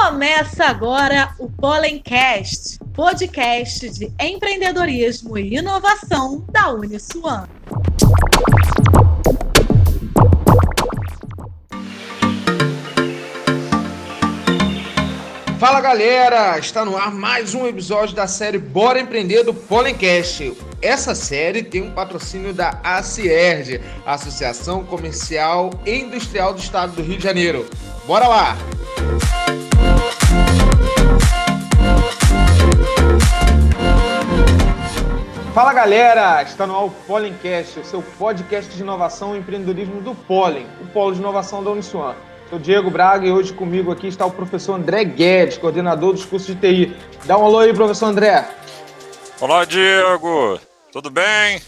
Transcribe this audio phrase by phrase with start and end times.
[0.00, 7.46] Começa agora o Pollencast, podcast de empreendedorismo e inovação da Uniswan.
[15.58, 20.56] Fala galera, está no ar mais um episódio da série Bora Empreender do Pollencast.
[20.80, 27.18] Essa série tem um patrocínio da ACIERD, Associação Comercial e Industrial do Estado do Rio
[27.18, 27.68] de Janeiro.
[28.06, 28.56] Bora lá!
[35.58, 40.14] Fala galera, está no ar o Pollencast, o seu podcast de inovação e empreendedorismo do
[40.14, 42.14] Pollen, o polo de inovação da Uniswan.
[42.48, 46.54] Sou Diego Braga e hoje comigo aqui está o professor André Guedes, coordenador dos cursos
[46.54, 46.96] de TI.
[47.24, 48.48] Dá um alô aí, professor André.
[49.40, 50.60] Olá, Diego.
[50.92, 51.60] Tudo bem?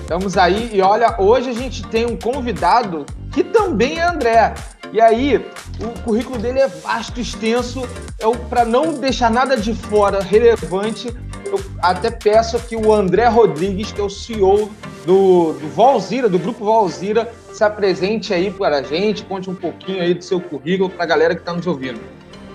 [0.00, 4.54] Estamos aí e olha, hoje a gente tem um convidado que também é André.
[4.92, 5.44] E aí,
[5.80, 7.82] o currículo dele é vasto, extenso.
[8.20, 11.12] É para não deixar nada de fora relevante,
[11.46, 14.70] eu até peço que o André Rodrigues, que é o CEO
[15.06, 20.02] do, do Valzira, do Grupo Valzira, se apresente aí para a gente, conte um pouquinho
[20.02, 22.00] aí do seu currículo para a galera que está nos ouvindo.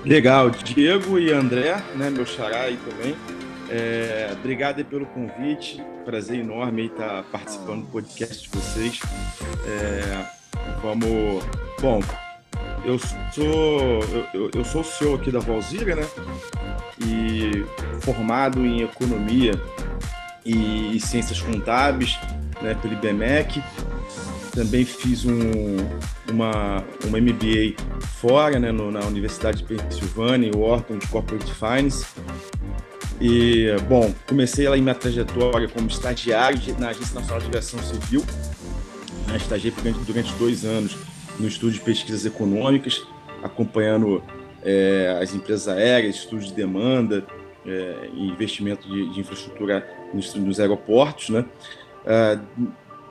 [0.06, 3.16] Legal, Diego e André, né, meu xará aí também.
[3.70, 9.00] É, obrigado pelo convite, prazer enorme estar participando do podcast de vocês.
[9.68, 10.26] É,
[10.82, 11.44] vamos,
[11.80, 12.02] bom,
[12.86, 16.08] eu sou eu, eu sou CEO aqui da Valzira, né?
[17.02, 17.66] E
[18.02, 19.52] formado em economia
[20.46, 22.18] e, e ciências contábeis,
[22.62, 23.64] né, pelo IBMEC.
[24.52, 25.78] Também fiz um,
[26.30, 27.76] uma, uma MBA
[28.20, 32.06] fora, né, no, na Universidade de Pensilvânia, Wharton de Corporate Finance.
[33.22, 38.26] E, bom, comecei lá em minha trajetória como estagiário na Agência Nacional de Aviação Civil.
[39.28, 40.98] Né, estagiei durante, durante dois anos
[41.40, 43.06] no Estúdio de Pesquisas Econômicas,
[43.42, 44.22] acompanhando
[44.62, 47.26] é, as empresas aéreas, estudos de demanda
[47.66, 51.46] é, e investimento de, de infraestrutura nos, nos, aeroportos, né?
[52.06, 52.42] Ah,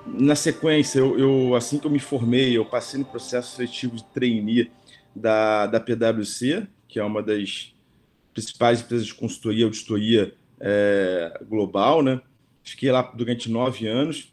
[0.07, 4.05] na sequência, eu, eu, assim que eu me formei, eu passei no processo seletivo de
[4.05, 4.71] trainee
[5.15, 7.75] da, da PwC, que é uma das
[8.33, 12.21] principais empresas de consultoria, auditoria é, global, né?
[12.63, 14.33] Fiquei lá durante nove anos,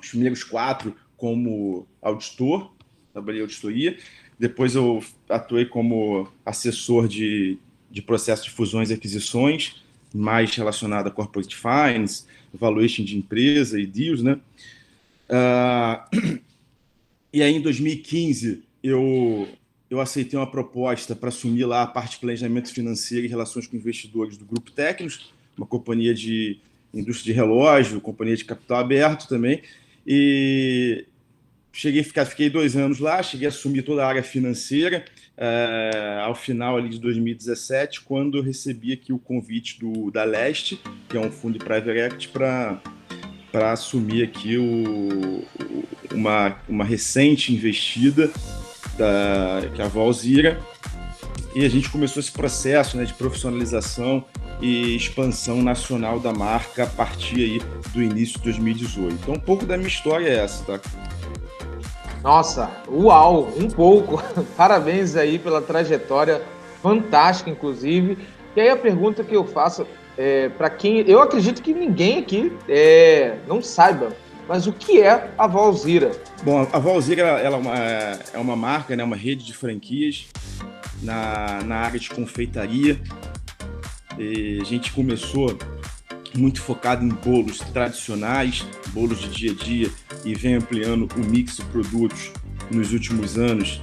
[0.00, 2.72] os primeiros quatro como auditor,
[3.12, 3.96] trabalhei em auditoria.
[4.38, 7.58] Depois eu atuei como assessor de,
[7.90, 9.82] de processo de fusões e aquisições,
[10.14, 14.40] mais relacionado a corporate finance, valuation de empresa e deals, né?
[15.28, 16.40] Uh,
[17.32, 19.48] e aí, em 2015, eu,
[19.88, 23.76] eu aceitei uma proposta para assumir lá a parte de planejamento financeiro e relações com
[23.76, 26.58] investidores do Grupo Técnicos, uma companhia de
[26.92, 29.62] indústria de relógio, companhia de capital aberto também.
[30.06, 31.06] E,
[31.72, 35.04] cheguei ficar, fiquei dois anos lá, cheguei a assumir toda a área financeira
[35.36, 40.80] uh, ao final ali de 2017, quando eu recebi aqui o convite do da Leste,
[41.08, 42.80] que é um fundo de private equity, para
[43.50, 45.44] para assumir aqui o,
[46.14, 48.30] uma, uma recente investida
[48.96, 50.60] da, que é a Valzira,
[51.54, 54.24] e a gente começou esse processo né, de profissionalização
[54.60, 59.14] e expansão nacional da marca a partir aí do início de 2018.
[59.14, 60.80] Então, um pouco da minha história é essa, tá?
[62.22, 64.22] Nossa, uau, um pouco.
[64.56, 66.42] Parabéns aí pela trajetória
[66.82, 68.18] fantástica, inclusive.
[68.54, 69.86] E aí a pergunta que eu faço
[70.18, 74.14] é, para quem eu acredito que ninguém aqui é, não saiba,
[74.46, 76.10] mas o que é a Valzira?
[76.42, 80.26] Bom, a Valzira ela é, uma, é uma marca, né, uma rede de franquias
[81.02, 83.00] na, na área de confeitaria.
[84.18, 85.56] E a gente começou
[86.34, 89.90] muito focado em bolos tradicionais, bolos de dia a dia,
[90.24, 92.30] e vem ampliando o mix de produtos
[92.70, 93.80] nos últimos anos.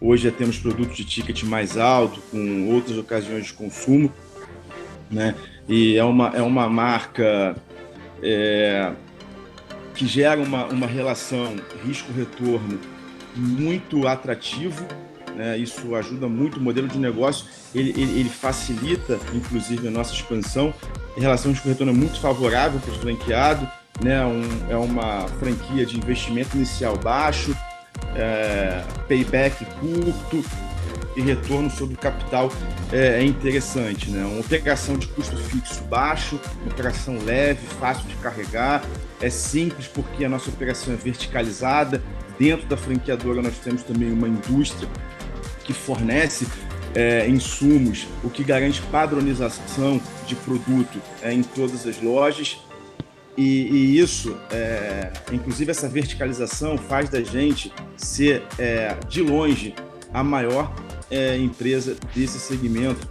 [0.00, 4.12] Hoje já temos produtos de ticket mais alto, com outras ocasiões de consumo,
[5.10, 5.34] né?
[5.68, 7.54] E é uma, é uma marca
[8.22, 8.92] é,
[9.94, 12.78] que gera uma, uma relação risco-retorno
[13.36, 14.86] muito atrativo,
[15.36, 15.58] né?
[15.58, 20.72] Isso ajuda muito o modelo de negócio, ele, ele, ele facilita, inclusive, a nossa expansão.
[21.16, 23.68] Em relação ao retorno é muito favorável para o franqueado,
[24.02, 24.24] né?
[24.24, 27.56] Um, é uma franquia de investimento inicial baixo,
[28.14, 30.44] é, payback curto
[31.16, 32.50] e retorno sobre o capital
[32.92, 34.10] é, é, interessante.
[34.10, 34.24] Né?
[34.24, 38.82] Uma operação de custo fixo baixo, operação leve, fácil de carregar,
[39.20, 42.02] é simples porque a nossa operação é verticalizada.
[42.38, 44.88] Dentro da franqueadora nós temos também uma indústria
[45.64, 46.46] que fornece
[46.94, 52.58] é, insumos, o que garante padronização de produto é, em todas as lojas.
[53.36, 59.74] E, e isso, é, inclusive essa verticalização, faz da gente ser, é, de longe,
[60.12, 60.74] a maior
[61.10, 63.08] é, empresa desse segmento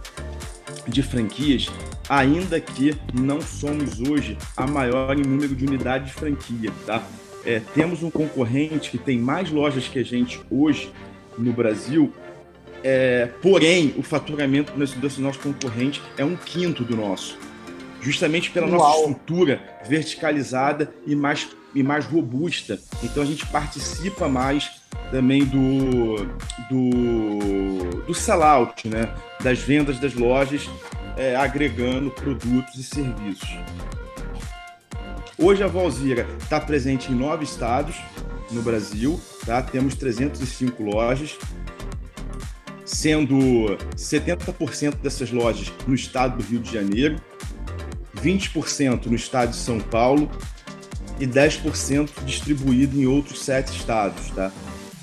[0.86, 1.68] de franquias,
[2.08, 7.02] ainda que não somos hoje a maior em número de unidades de franquia, tá?
[7.44, 10.92] É, temos um concorrente que tem mais lojas que a gente hoje
[11.38, 12.12] no Brasil,
[12.82, 17.38] é, porém o faturamento desse nosso concorrente é um quinto do nosso,
[18.00, 18.78] justamente pela Uau.
[18.78, 22.78] nossa estrutura verticalizada e mais, e mais robusta.
[23.02, 24.70] Então a gente participa mais
[25.10, 26.24] também do,
[26.68, 29.12] do, do sellout, né?
[29.42, 30.68] das vendas das lojas,
[31.16, 33.50] é, agregando produtos e serviços.
[35.36, 37.96] Hoje a Valzira está presente em nove estados
[38.50, 39.62] no Brasil, tá?
[39.62, 41.38] temos 305 lojas,
[42.90, 47.20] sendo 70% dessas lojas no estado do Rio de Janeiro,
[48.16, 50.28] 20% no estado de São Paulo
[51.18, 54.30] e 10% distribuído em outros sete estados.
[54.30, 54.50] Tá?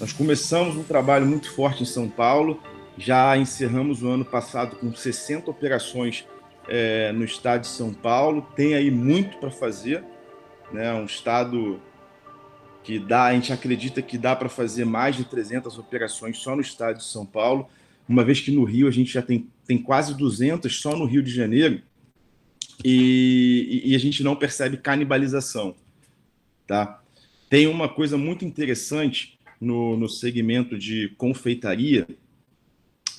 [0.02, 2.62] Nós começamos um trabalho muito forte em São Paulo,
[2.98, 6.28] já encerramos o ano passado com 60 operações
[6.68, 10.04] é, no estado de São Paulo, tem aí muito para fazer,
[10.74, 10.94] né?
[10.94, 11.80] um estado
[12.84, 16.62] que dá, a gente acredita que dá para fazer mais de 300 operações só no
[16.62, 17.70] estado de São Paulo,
[18.08, 21.22] uma vez que no Rio a gente já tem, tem quase 200 só no Rio
[21.22, 21.82] de Janeiro,
[22.84, 25.76] e, e a gente não percebe canibalização.
[26.66, 27.02] Tá?
[27.50, 32.08] Tem uma coisa muito interessante no, no segmento de confeitaria,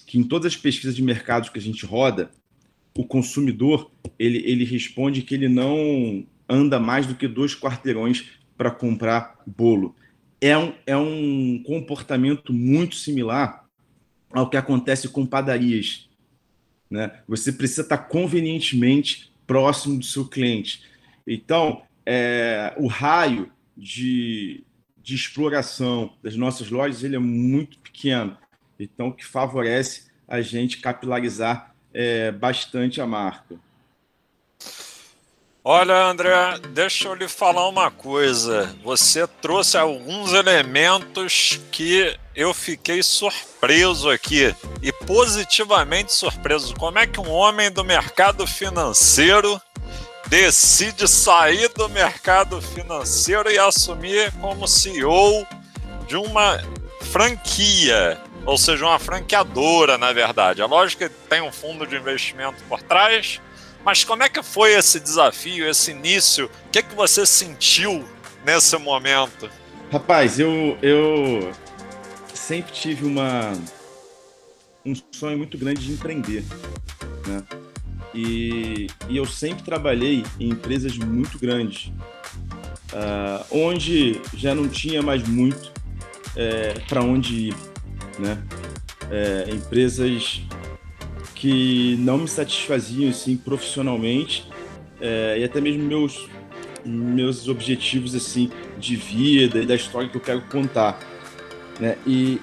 [0.07, 2.31] que em todas as pesquisas de mercado que a gente roda,
[2.97, 8.25] o consumidor ele, ele responde que ele não anda mais do que dois quarteirões
[8.57, 9.95] para comprar bolo.
[10.41, 13.68] É um, é um comportamento muito similar
[14.33, 16.09] ao que acontece com padarias.
[16.91, 17.11] Né?
[17.27, 20.83] Você precisa estar convenientemente próximo do seu cliente.
[21.27, 24.65] Então, é, o raio de,
[25.03, 28.37] de exploração das nossas lojas ele é muito pequeno,
[28.79, 33.57] então que favorece a gente capilarizar é, bastante a marca.
[35.65, 38.75] Olha, André, deixa eu lhe falar uma coisa.
[38.83, 46.75] Você trouxe alguns elementos que eu fiquei surpreso aqui e positivamente surpreso.
[46.77, 49.61] Como é que um homem do mercado financeiro
[50.29, 55.47] decide sair do mercado financeiro e assumir como CEO
[56.07, 56.63] de uma
[57.11, 60.61] franquia, ou seja, uma franqueadora, na verdade.
[60.61, 63.41] É lógico que tem um fundo de investimento por trás,
[63.89, 66.45] mas como é que foi esse desafio, esse início?
[66.67, 68.05] O que, é que você sentiu
[68.45, 69.49] nesse momento?
[69.91, 71.51] Rapaz, eu, eu
[72.35, 73.51] sempre tive uma,
[74.85, 76.45] um sonho muito grande de empreender,
[77.27, 77.43] né?
[78.15, 81.91] E, e eu sempre trabalhei em empresas muito grandes,
[82.93, 85.73] uh, onde já não tinha mais muito
[86.37, 87.57] é, para onde ir,
[88.19, 88.37] né?
[89.11, 90.43] É, empresas
[91.39, 94.45] que não me satisfaziam assim profissionalmente
[95.01, 96.29] é, e até mesmo meus
[96.85, 100.99] meus objetivos assim de vida e da história que eu quero contar,
[101.79, 101.97] né?
[102.07, 102.41] E,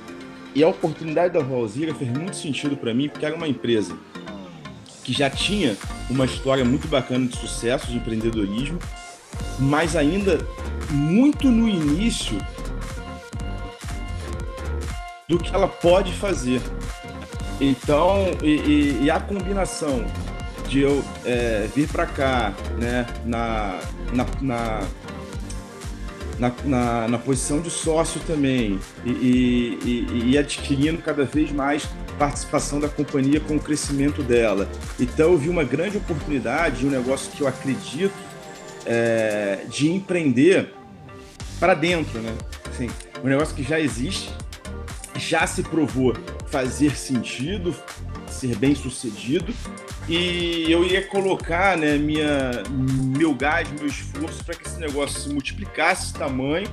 [0.54, 3.98] e a oportunidade da Rosira fez muito sentido para mim porque era uma empresa
[5.04, 5.76] que já tinha
[6.10, 8.80] uma história muito bacana de sucesso, de empreendedorismo,
[9.60, 10.38] mas ainda
[10.92, 12.38] muito no início
[15.28, 16.62] do que ela pode fazer.
[17.60, 20.06] Então, e, e, e a combinação
[20.68, 23.80] de eu é, vir para cá, né, na,
[24.14, 24.88] na, na
[26.38, 31.88] na, na, na, posição de sócio também e, e, e, adquirindo cada vez mais
[32.20, 34.68] participação da companhia com o crescimento dela.
[35.00, 38.14] Então eu vi uma grande oportunidade, um negócio que eu acredito
[38.86, 40.74] é, de empreender
[41.60, 42.34] para dentro, né?
[42.70, 42.90] Assim,
[43.24, 44.30] um negócio que já existe,
[45.16, 46.14] já se provou
[46.56, 47.76] fazer sentido,
[48.30, 49.54] ser bem sucedido
[50.08, 52.64] e eu ia colocar né, minha,
[53.18, 56.70] meu gás, meu esforço para que esse negócio se multiplicasse esse tamanho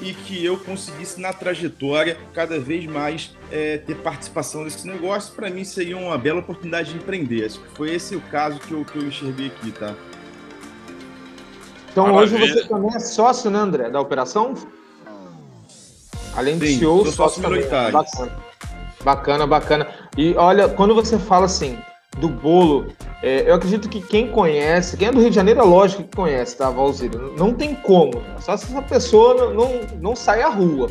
[0.00, 5.34] e que eu conseguisse na trajetória cada vez mais é, ter participação nesse negócio.
[5.34, 7.44] Para mim seria uma bela oportunidade de empreender.
[7.44, 9.94] Acho que foi esse o caso que eu, que eu enxerguei aqui, tá?
[11.92, 12.44] Então Maravilha.
[12.44, 14.54] hoje você também é sócio, né, André, da operação?
[16.34, 18.47] Além de Sim, CEO, sócio, sócio Bacana.
[19.04, 19.86] Bacana, bacana.
[20.16, 21.78] E olha, quando você fala assim,
[22.18, 22.88] do bolo,
[23.22, 26.16] é, eu acredito que quem conhece, quem é do Rio de Janeiro, é lógico que
[26.16, 27.18] conhece, tá, Valzira?
[27.36, 28.22] Não tem como.
[28.40, 30.90] Só se essa pessoa não, não, não sai à rua.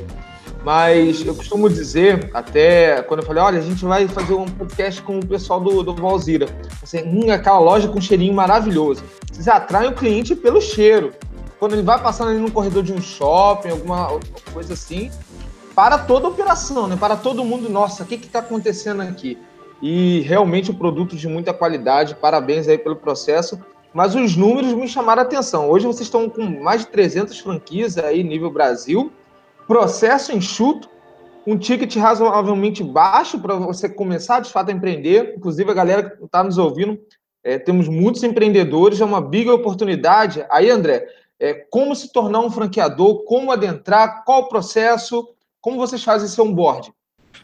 [0.64, 5.02] Mas eu costumo dizer, até quando eu falei, olha, a gente vai fazer um podcast
[5.02, 6.48] com o pessoal do, do Valzira.
[6.84, 9.04] Assim, hum, aquela loja com um cheirinho maravilhoso.
[9.32, 11.14] Vocês atraem o cliente pelo cheiro.
[11.60, 14.20] Quando ele vai passando ali no corredor de um shopping, alguma
[14.54, 15.10] coisa assim,
[15.78, 16.98] para toda a operação, né?
[17.00, 19.38] Para todo mundo, nossa, o que está acontecendo aqui?
[19.80, 23.64] E realmente o produto de muita qualidade, parabéns aí pelo processo.
[23.94, 25.70] Mas os números me chamaram a atenção.
[25.70, 29.12] Hoje vocês estão com mais de 300 franquias aí nível Brasil,
[29.68, 30.90] processo enxuto,
[31.46, 35.36] um ticket razoavelmente baixo para você começar de fato a empreender.
[35.38, 37.00] Inclusive a galera que está nos ouvindo,
[37.44, 40.44] é, temos muitos empreendedores, é uma big oportunidade.
[40.50, 41.06] Aí, André,
[41.40, 46.40] é, como se tornar um franqueador, como adentrar, qual o processo, como vocês fazem esse
[46.40, 46.92] onboard?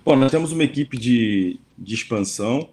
[0.04, 2.70] Bom, nós temos uma equipe de, de expansão,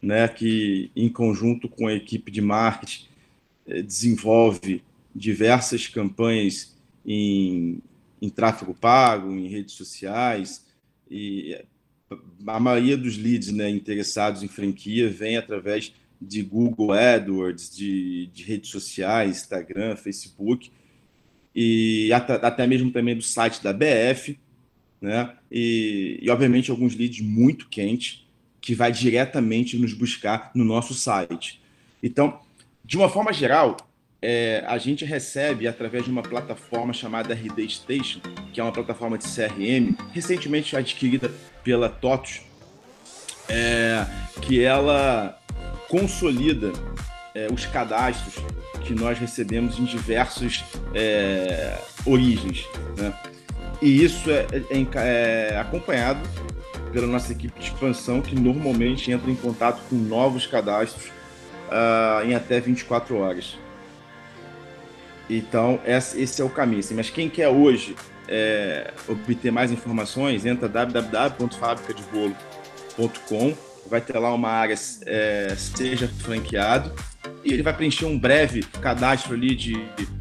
[0.00, 3.06] né, que em conjunto com a equipe de marketing
[3.66, 4.82] é, desenvolve
[5.14, 7.82] diversas campanhas em,
[8.20, 10.64] em tráfego pago, em redes sociais,
[11.10, 11.58] e
[12.46, 18.42] a maioria dos leads né, interessados em franquia vem através de Google AdWords, de, de
[18.42, 20.70] redes sociais, Instagram, Facebook,
[21.54, 24.38] e até, até mesmo também do site da BF,
[25.00, 25.32] né?
[25.50, 28.26] E, e, obviamente alguns leads muito quentes
[28.60, 31.60] que vai diretamente nos buscar no nosso site.
[32.02, 32.40] Então,
[32.84, 33.76] de uma forma geral,
[34.20, 38.20] é, a gente recebe através de uma plataforma chamada RD Station,
[38.52, 41.30] que é uma plataforma de CRM, recentemente adquirida
[41.62, 42.40] pela TOTUS,
[43.48, 44.04] é,
[44.42, 45.40] que ela
[45.88, 46.72] consolida
[47.34, 48.34] é, os cadastros
[48.84, 50.64] que nós recebemos em diversas
[50.94, 52.64] é, origens.
[52.96, 53.14] Né?
[53.80, 54.62] E isso é, é,
[54.96, 56.20] é, acompanhado
[56.92, 61.06] pela nossa equipe de expansão, que normalmente entra em contato com novos cadastros
[61.68, 63.56] uh, em até 24 horas.
[65.30, 66.80] Então, esse é o caminho.
[66.80, 67.94] Assim, mas quem quer hoje
[68.26, 73.54] é, obter mais informações, entra www.fabricadebolo.com
[73.88, 74.74] vai ter lá uma área
[75.06, 76.92] é, seja franqueado
[77.44, 79.76] e ele vai preencher um breve cadastro ali de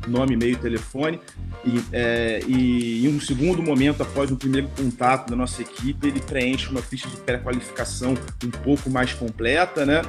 [0.08, 1.20] nome, e-mail telefone
[1.66, 6.22] e, é, e em um segundo momento, após o primeiro contato da nossa equipe, ele
[6.22, 10.02] preenche uma ficha de pré-qualificação um pouco mais completa, né?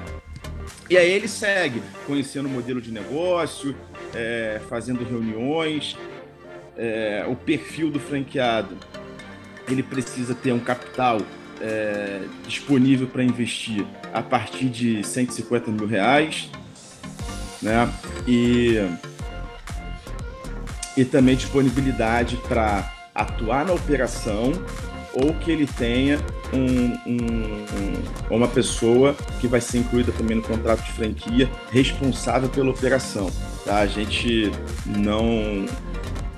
[0.88, 3.74] E aí ele segue conhecendo o modelo de negócio,
[4.14, 5.96] é, fazendo reuniões,
[6.76, 8.76] é, o perfil do franqueado.
[9.68, 11.20] Ele precisa ter um capital
[11.60, 16.48] é, disponível para investir a partir de 150 mil reais,
[17.62, 17.92] né?
[18.26, 18.86] E,
[20.96, 24.52] e também disponibilidade para atuar na operação
[25.12, 26.18] ou que ele tenha
[26.52, 32.48] um, um, um, uma pessoa que vai ser incluída também no contrato de franquia responsável
[32.48, 33.30] pela operação.
[33.64, 33.78] Tá?
[33.78, 34.50] A gente
[34.86, 35.66] não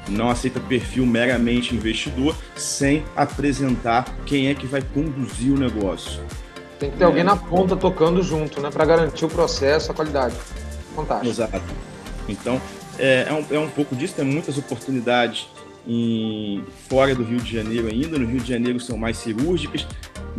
[0.09, 6.21] não aceita perfil meramente investidor sem apresentar quem é que vai conduzir o negócio.
[6.81, 7.07] Tem que ter é.
[7.07, 10.35] alguém na ponta tocando junto, né, para garantir o processo, a qualidade.
[10.95, 11.31] Fantástico.
[11.31, 11.63] Exato.
[12.29, 12.61] Então,
[12.99, 15.49] é, é, um, é um pouco disso, tem muitas oportunidades
[15.87, 18.19] em, fora do Rio de Janeiro ainda.
[18.19, 19.87] No Rio de Janeiro são mais cirúrgicas,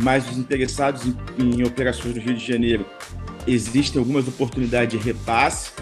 [0.02, 2.86] mas os interessados em, em operações no Rio de Janeiro
[3.46, 5.72] existem algumas oportunidades de repasse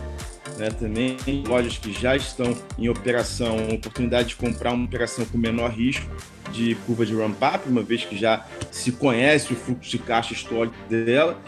[0.61, 5.71] né, também lojas que já estão em operação, oportunidade de comprar uma operação com menor
[5.71, 6.07] risco
[6.53, 10.77] de curva de ramp-up, uma vez que já se conhece o fluxo de caixa histórico
[10.89, 11.41] dela.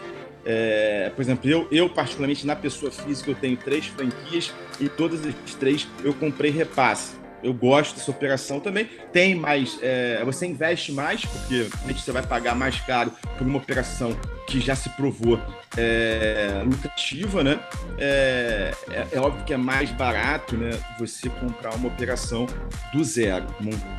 [0.45, 5.25] É, por exemplo, eu, eu, particularmente na pessoa física, eu tenho três franquias e todas
[5.25, 8.89] as três eu comprei repasse eu gosto dessa operação também.
[9.11, 14.17] Tem mais, é, você investe mais, porque você vai pagar mais caro por uma operação
[14.47, 15.39] que já se provou
[15.77, 17.59] é, lucrativa, né?
[17.97, 20.71] É, é, é, óbvio que é mais barato, né?
[20.97, 22.47] Você comprar uma operação
[22.93, 23.45] do zero.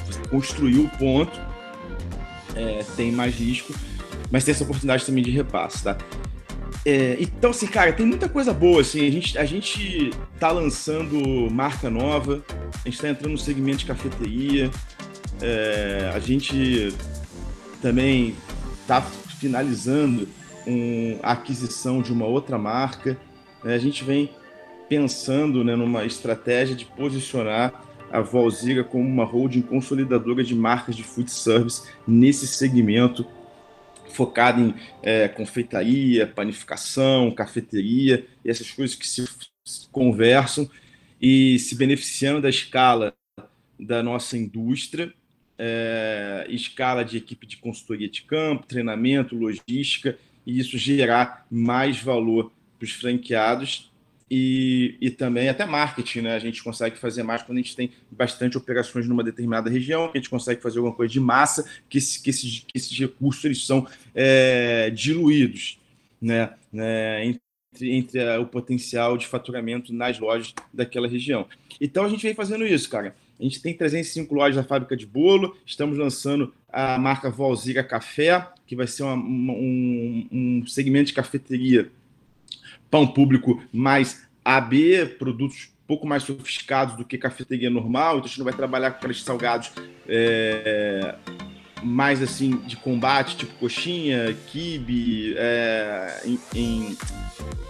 [0.07, 1.39] Você construiu o ponto,
[2.57, 3.75] é, tem mais risco,
[4.31, 5.99] mas tem essa oportunidade também de repasse, tá?
[6.87, 11.50] É, então, assim, cara, tem muita coisa boa, assim, a gente, a gente tá lançando
[11.50, 12.45] marca nova,
[12.85, 14.71] a gente tá entrando no segmento de cafeteria,
[15.41, 16.95] é, a gente
[17.81, 18.37] também
[18.87, 20.29] tá finalizando
[20.67, 23.17] um, a aquisição de uma outra marca,
[23.62, 23.75] né?
[23.75, 24.31] a gente vem
[24.88, 31.03] pensando né, numa estratégia de posicionar a Valzira como uma holding consolidadora de marcas de
[31.03, 33.26] food service nesse segmento
[34.14, 39.26] focado em é, confeitaria, panificação, cafeteria, essas coisas que se
[39.90, 40.71] conversam
[41.21, 43.14] e se beneficiando da escala
[43.78, 45.12] da nossa indústria,
[45.59, 50.16] é, escala de equipe de consultoria de campo, treinamento, logística,
[50.47, 53.90] e isso gerar mais valor para os franqueados
[54.37, 56.35] e, e também até marketing, né?
[56.35, 60.17] A gente consegue fazer mais quando a gente tem bastante operações numa determinada região, a
[60.17, 63.64] gente consegue fazer alguma coisa de massa, que, esse, que, esses, que esses recursos eles
[63.64, 65.79] são é, diluídos,
[66.21, 66.53] né?
[66.73, 67.25] né?
[67.25, 67.41] Entre,
[67.93, 71.47] entre o potencial de faturamento nas lojas daquela região.
[71.81, 73.14] Então a gente vem fazendo isso, cara.
[73.38, 78.49] A gente tem 305 lojas da fábrica de bolo, estamos lançando a marca Valzira Café,
[78.67, 81.88] que vai ser uma, uma, um, um segmento de cafeteria
[82.95, 88.29] para um público mais AB, produtos pouco mais sofisticados do que cafeteria normal, então a
[88.29, 89.73] gente não vai trabalhar com aqueles salgados
[90.09, 91.17] é,
[91.83, 96.97] mais assim de combate, tipo coxinha, kibe, é, em, em,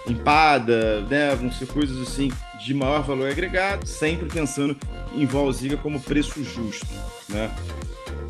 [0.06, 1.34] empada, né?
[1.34, 2.30] Vão ser coisas assim
[2.62, 4.76] de maior valor agregado, sempre pensando
[5.14, 6.86] em Valziga como preço justo,
[7.30, 7.50] né?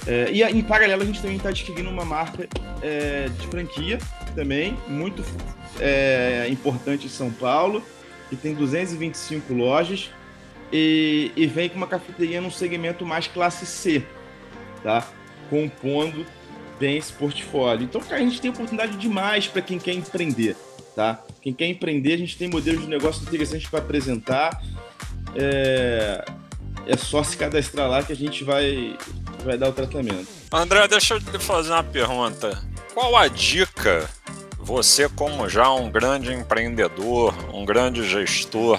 [0.07, 2.49] É, e em paralelo a gente também está adquirindo uma marca
[2.81, 3.99] é, de franquia
[4.35, 5.25] também, muito
[5.81, 7.83] é, importante em São Paulo,
[8.29, 10.11] que tem 225 lojas
[10.73, 14.05] e, e vem com uma cafeteria num segmento mais classe C,
[14.83, 15.07] tá?
[15.49, 16.27] compondo
[16.79, 17.85] bem esse portfólio.
[17.85, 20.57] Então, cara, a gente tem oportunidade demais para quem quer empreender,
[20.95, 21.23] tá?
[21.41, 24.63] Quem quer empreender, a gente tem modelos de negócio interessantes para apresentar.
[25.37, 26.25] É...
[26.87, 28.97] é só se cadastrar lá que a gente vai,
[29.45, 30.44] vai dar o tratamento.
[30.55, 32.63] André, deixa eu te fazer uma pergunta.
[32.95, 34.09] Qual a dica,
[34.57, 38.79] você como já um grande empreendedor, um grande gestor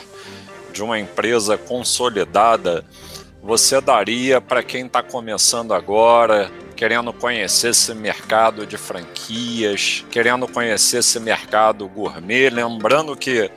[0.72, 2.86] de uma empresa consolidada,
[3.44, 11.00] você daria para quem está começando agora, querendo conhecer esse mercado de franquias, querendo conhecer
[11.00, 12.50] esse mercado gourmet?
[12.50, 13.52] Lembrando que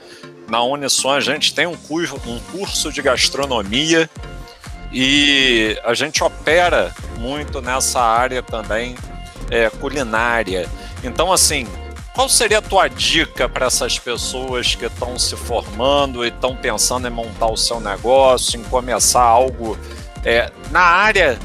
[0.49, 4.11] na Uniswan a gente tem um curso de gastronomia
[4.93, 8.97] e a gente opera muito nessa área também
[9.51, 10.69] é, culinária.
[11.05, 11.67] Então, assim,
[12.15, 17.07] qual seria a tua dica para essas pessoas que estão se formando e estão pensando
[17.07, 19.79] em montar o seu negócio, em começar algo
[20.25, 21.39] é, na área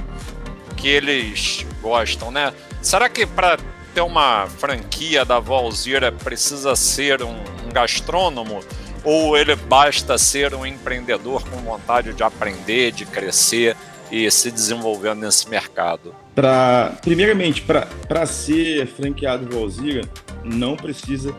[0.75, 2.53] que eles gostam, né?
[2.81, 3.57] Será que para
[3.93, 8.61] ter uma franquia da Valzira precisa ser um, um gastrônomo?
[9.03, 13.75] Ou ele basta ser um empreendedor com vontade de aprender, de crescer
[14.11, 16.15] e se desenvolver nesse mercado?
[16.33, 20.01] Pra, primeiramente, para ser franqueado Valzira,
[20.43, 21.35] não precisa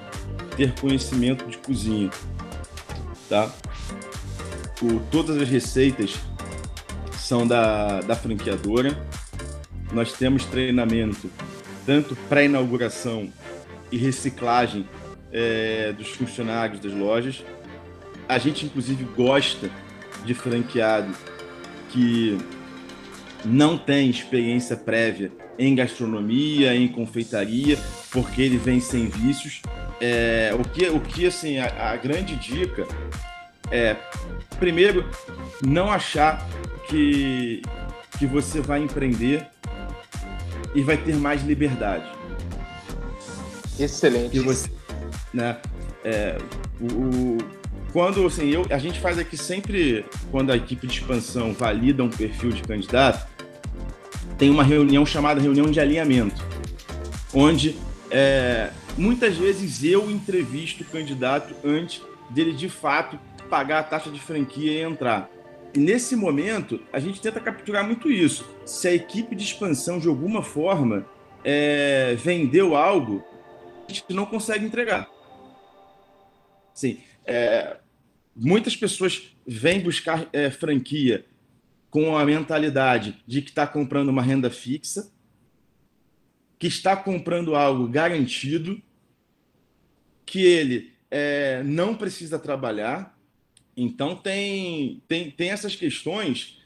[0.57, 2.11] ter conhecimento de cozinha,
[3.29, 3.51] tá?
[4.83, 6.15] O, todas as receitas
[7.19, 8.97] são da, da franqueadora.
[9.93, 11.31] Nós temos treinamento
[11.87, 13.33] tanto pré-inauguração
[13.91, 14.87] e reciclagem
[15.33, 17.43] é, dos funcionários das lojas.
[18.29, 19.71] A gente, inclusive, gosta
[20.25, 21.15] de franqueado
[21.91, 22.39] que
[23.45, 27.79] não tem experiência prévia em gastronomia, em confeitaria,
[28.11, 29.63] porque ele vem sem vícios.
[30.01, 32.87] É, o que, o que assim, a, a grande dica
[33.71, 33.97] é,
[34.59, 35.09] primeiro,
[35.65, 36.47] não achar
[36.89, 37.63] que,
[38.19, 39.47] que você vai empreender
[40.75, 42.07] e vai ter mais liberdade.
[43.79, 44.31] Excelente.
[44.31, 44.71] Que você,
[45.33, 45.57] né,
[46.05, 46.39] é,
[46.81, 47.39] o, o,
[47.93, 52.11] quando assim, eu, a gente faz aqui sempre, quando a equipe de expansão valida um
[52.11, 53.27] perfil de candidato,
[54.37, 56.45] tem uma reunião chamada reunião de alinhamento,
[57.33, 57.77] onde
[58.11, 64.21] é, muitas vezes eu entrevisto o candidato antes dele de fato pagar a taxa de
[64.21, 65.31] franquia e entrar.
[65.73, 68.49] E nesse momento, a gente tenta capturar muito isso.
[68.65, 71.05] Se a equipe de expansão, de alguma forma,
[71.45, 73.25] é, vendeu algo,
[73.89, 75.09] a gente não consegue entregar.
[76.73, 77.77] Sim, é,
[78.35, 81.25] muitas pessoas vêm buscar é, franquia
[81.91, 85.13] com a mentalidade de que está comprando uma renda fixa,
[86.59, 88.83] que está comprando algo garantido,
[90.27, 93.17] que ele é, não precisa trabalhar.
[93.77, 96.59] Então tem, tem, tem essas questões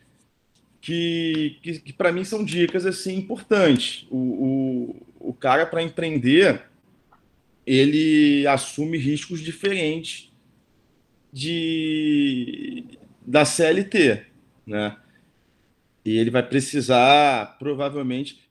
[0.80, 4.06] que, que, que para mim são dicas assim importantes.
[4.10, 4.16] O,
[5.20, 6.64] o, o cara para empreender
[7.66, 10.32] ele assume riscos diferentes
[11.32, 12.84] de
[13.26, 14.24] da CLT,
[14.66, 14.96] né?
[16.04, 18.48] E ele vai precisar, provavelmente,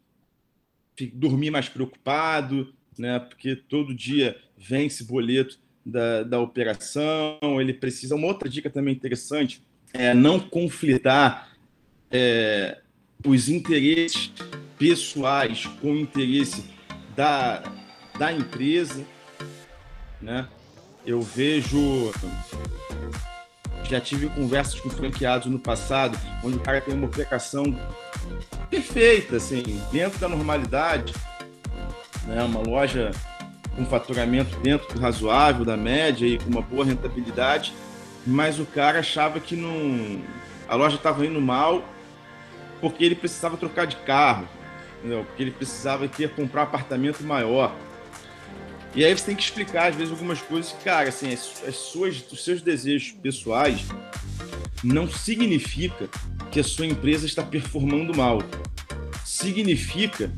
[1.13, 3.19] dormir mais preocupado, né?
[3.19, 7.39] Porque todo dia vem esse boleto da, da operação.
[7.59, 8.15] Ele precisa.
[8.15, 9.63] Uma outra dica também interessante
[9.93, 11.57] é não conflitar
[12.11, 12.79] é,
[13.25, 14.31] os interesses
[14.77, 16.65] pessoais com o interesse
[17.15, 17.63] da,
[18.19, 19.03] da empresa,
[20.21, 20.47] né?
[21.07, 22.11] Eu vejo
[23.85, 27.63] já tive conversas com franqueados no passado, onde o cara tem uma operação
[28.69, 31.13] perfeita, assim, dentro da normalidade,
[32.25, 32.43] né?
[32.43, 33.11] Uma loja
[33.73, 37.73] com faturamento dentro do razoável, da média e com uma boa rentabilidade,
[38.25, 40.21] mas o cara achava que não,
[40.67, 41.81] a loja estava indo mal
[42.81, 44.47] porque ele precisava trocar de carro,
[44.99, 45.23] entendeu?
[45.23, 47.73] porque ele precisava ter comprar apartamento maior.
[48.97, 51.75] E aí você tem que explicar, às vezes, algumas coisas que, cara, assim, as, as
[51.75, 53.85] suas, os seus desejos pessoais
[54.83, 56.09] não significa
[56.51, 58.41] que a sua empresa está performando mal.
[59.23, 60.31] Significa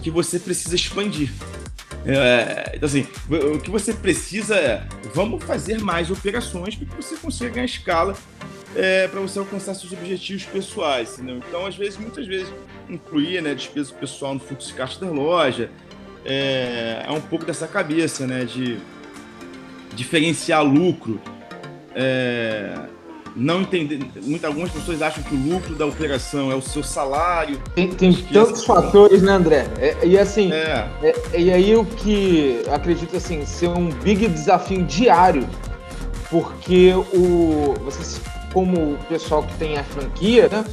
[0.00, 1.28] que você precisa expandir.
[2.06, 3.04] É, então, assim,
[3.56, 8.16] o que você precisa é vamos fazer mais operações para que você consiga ganhar escala
[8.76, 11.14] é, para você alcançar seus objetivos pessoais.
[11.14, 11.38] Entendeu?
[11.38, 12.54] Então, às vezes, muitas vezes,
[12.88, 15.68] incluir né, despesa pessoal no fluxo de caixa da loja
[16.24, 18.78] é, é um pouco dessa cabeça, né, de
[19.94, 21.20] diferenciar lucro.
[21.94, 22.74] É,
[23.38, 24.00] não entender.
[24.22, 27.60] Muitas, algumas pessoas acham que o lucro da operação é o seu salário.
[27.74, 29.66] Tem, tem tantos fatores, né, André?
[29.78, 30.88] É, e assim, é.
[31.02, 35.48] É, e aí o que acredito assim, ser um big desafio diário,
[36.30, 37.74] porque o.
[37.84, 38.20] Vocês,
[38.52, 40.64] como o pessoal que tem a franquia, né?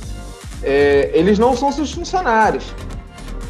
[0.63, 2.63] É, eles não são seus funcionários,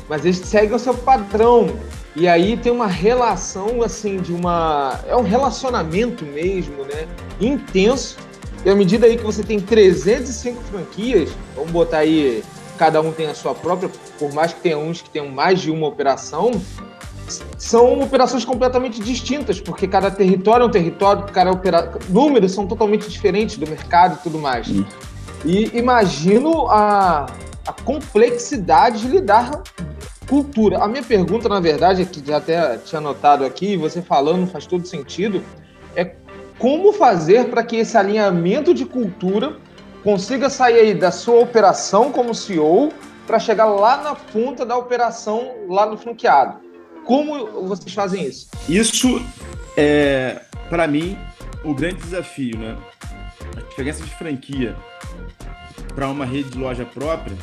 [0.10, 1.70] mas eles seguem o seu padrão.
[2.16, 5.00] E aí tem uma relação assim de uma.
[5.08, 7.08] É um relacionamento mesmo, né?
[7.42, 8.18] Intenso
[8.66, 12.44] e à medida aí que você tem 305 franquias, vamos botar aí,
[12.80, 15.70] cada um tem a sua própria, por mais que tenha uns que tenham mais de
[15.70, 16.50] uma operação,
[17.60, 21.94] são operações completamente distintas, porque cada território é um território, cada opera...
[22.10, 24.68] números são totalmente diferentes do mercado e tudo mais.
[25.46, 27.28] E imagino a,
[27.68, 29.62] a complexidade de lidar
[30.28, 30.80] cultura.
[30.80, 34.66] A minha pergunta, na verdade, é que já até tinha anotado aqui, você falando faz
[34.66, 35.44] todo sentido,
[35.96, 36.16] é
[36.58, 39.58] como fazer para que esse alinhamento de cultura
[40.04, 42.92] consiga sair aí da sua operação como CEO
[43.26, 46.60] para chegar lá na ponta da operação lá no franqueado.
[47.04, 48.48] Como vocês fazem isso?
[48.70, 49.22] Isso
[49.78, 51.18] é, para mim,
[51.64, 52.78] o grande desafio, né?
[53.58, 54.76] A diferença de franquia
[55.94, 57.36] para uma rede de loja própria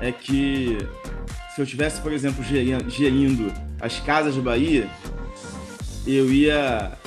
[0.00, 0.78] é que
[1.54, 4.88] se eu tivesse, por exemplo, gerindo as casas de Bahia,
[6.06, 6.98] eu ia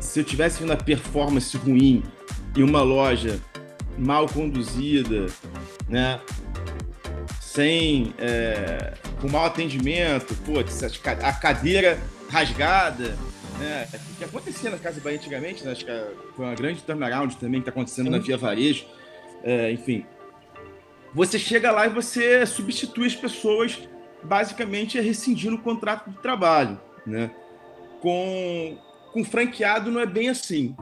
[0.00, 2.02] se eu tivesse uma performance ruim
[2.56, 3.38] e uma loja
[3.98, 5.26] mal conduzida,
[5.88, 6.18] né?
[7.40, 11.98] Sem é, com mau atendimento, putz, a cadeira
[12.30, 13.16] rasgada,
[13.58, 13.86] né?
[13.92, 15.72] O que acontecia na Casa Bahia antigamente, né?
[15.72, 18.12] Acho que foi uma grande turnaround também que está acontecendo Sim.
[18.12, 18.86] na Via Varejo.
[19.44, 20.06] É, enfim,
[21.14, 23.78] você chega lá e você substitui as pessoas
[24.22, 27.30] basicamente rescindindo o contrato de trabalho, né?
[28.00, 28.78] Com
[29.12, 30.74] com franqueado não é bem assim.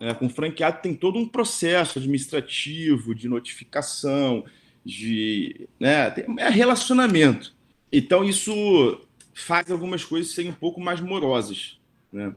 [0.00, 4.44] É, com franqueado tem todo um processo administrativo de notificação,
[4.84, 7.54] de né, é relacionamento.
[7.92, 9.00] Então isso
[9.34, 11.78] faz algumas coisas serem um pouco mais morosas.
[12.12, 12.34] Né?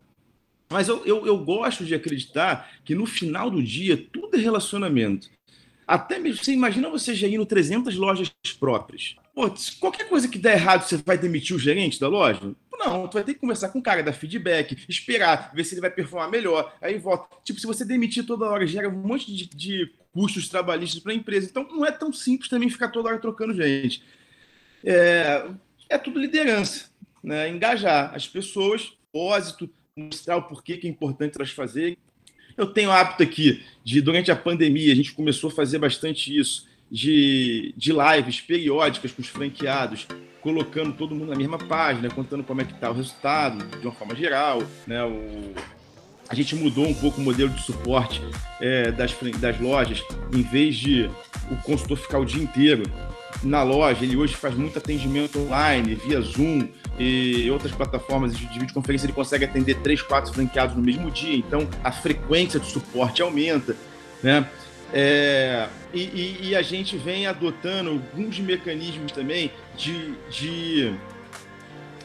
[0.69, 5.29] Mas eu, eu, eu gosto de acreditar que no final do dia tudo é relacionamento.
[5.93, 9.15] Até mesmo, você imagina você gerindo 300 lojas próprias.
[9.35, 9.47] Pô,
[9.79, 12.55] qualquer coisa que der errado, você vai demitir o gerente da loja?
[12.71, 15.81] Não, tu vai ter que conversar com o cara, dar feedback, esperar, ver se ele
[15.81, 16.75] vai performar melhor.
[16.81, 17.27] Aí volta.
[17.43, 21.15] Tipo, se você demitir toda hora, gera um monte de, de custos trabalhistas para a
[21.15, 21.47] empresa.
[21.47, 24.01] Então, não é tão simples também ficar toda hora trocando gente.
[24.83, 25.45] É,
[25.89, 26.89] é tudo liderança,
[27.23, 27.49] né?
[27.49, 31.99] Engajar as pessoas, propósito, mostrar o porquê que é importante elas fazerem.
[32.57, 36.67] Eu tenho hábito aqui de, durante a pandemia, a gente começou a fazer bastante isso,
[36.89, 40.07] de, de lives periódicas com os franqueados,
[40.41, 43.93] colocando todo mundo na mesma página, contando como é que está o resultado de uma
[43.93, 45.03] forma geral, né?
[45.03, 45.53] O,
[46.29, 48.21] a gente mudou um pouco o modelo de suporte
[48.61, 51.09] é, das, das lojas, em vez de
[51.51, 52.83] o consultor ficar o dia inteiro
[53.43, 59.05] na loja, ele hoje faz muito atendimento online, via Zoom e outras plataformas de videoconferência,
[59.05, 63.75] ele consegue atender três, quatro franqueados no mesmo dia, então a frequência de suporte aumenta,
[64.21, 64.47] né?
[64.95, 70.93] É, e, e, e, a gente vem adotando alguns mecanismos também de, de,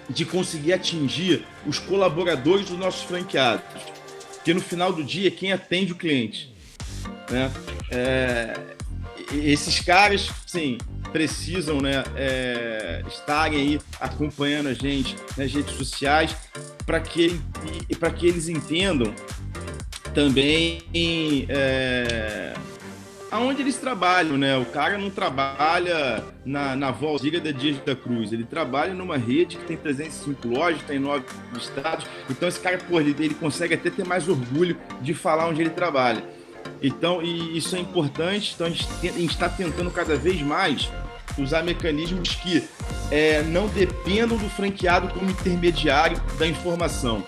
[0.08, 3.62] de conseguir atingir os colaboradores dos nossos franqueados,
[4.44, 6.54] que no final do dia quem atende o cliente.
[7.30, 7.50] Né?
[7.90, 8.54] É,
[9.32, 10.78] esses caras, sim,
[11.12, 16.36] precisam né, é, estarem aí acompanhando a gente nas redes sociais
[16.84, 17.40] para que,
[18.10, 19.14] que eles entendam
[20.14, 20.82] também
[21.48, 22.54] é,
[23.30, 24.56] aonde eles trabalham, né?
[24.56, 29.56] O cara não trabalha na, na Valzira da Dias da Cruz, ele trabalha numa rede
[29.56, 31.24] que tem 305 lojas, tem nove
[31.56, 32.06] estados.
[32.30, 35.70] Então esse cara, pô, ele, ele consegue até ter mais orgulho de falar onde ele
[35.70, 36.22] trabalha.
[36.82, 38.52] Então, e isso é importante.
[38.54, 40.90] Então a gente está tentando cada vez mais
[41.36, 42.64] usar mecanismos que
[43.10, 47.24] é, não dependam do franqueado como intermediário da informação,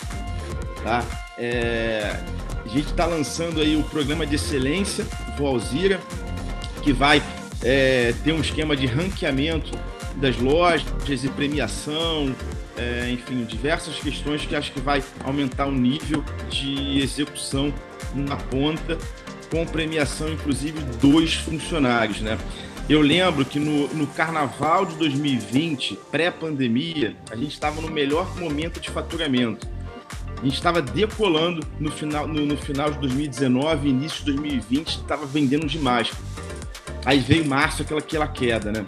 [0.82, 1.04] tá?
[1.38, 2.16] É,
[2.70, 5.04] a gente está lançando aí o programa de excelência
[5.36, 6.00] do Alzira,
[6.82, 7.20] que vai
[7.64, 9.76] é, ter um esquema de ranqueamento
[10.14, 12.32] das lojas e premiação,
[12.76, 17.74] é, enfim, diversas questões que acho que vai aumentar o nível de execução
[18.14, 18.96] na ponta
[19.50, 22.38] com premiação, inclusive, dos funcionários, né?
[22.88, 28.80] Eu lembro que no, no carnaval de 2020, pré-pandemia, a gente estava no melhor momento
[28.80, 29.66] de faturamento.
[30.38, 35.26] A gente estava decolando no final, no, no, final de 2019, início de 2020, estava
[35.26, 36.10] vendendo demais.
[37.04, 38.84] Aí veio março, aquela, aquela queda, né?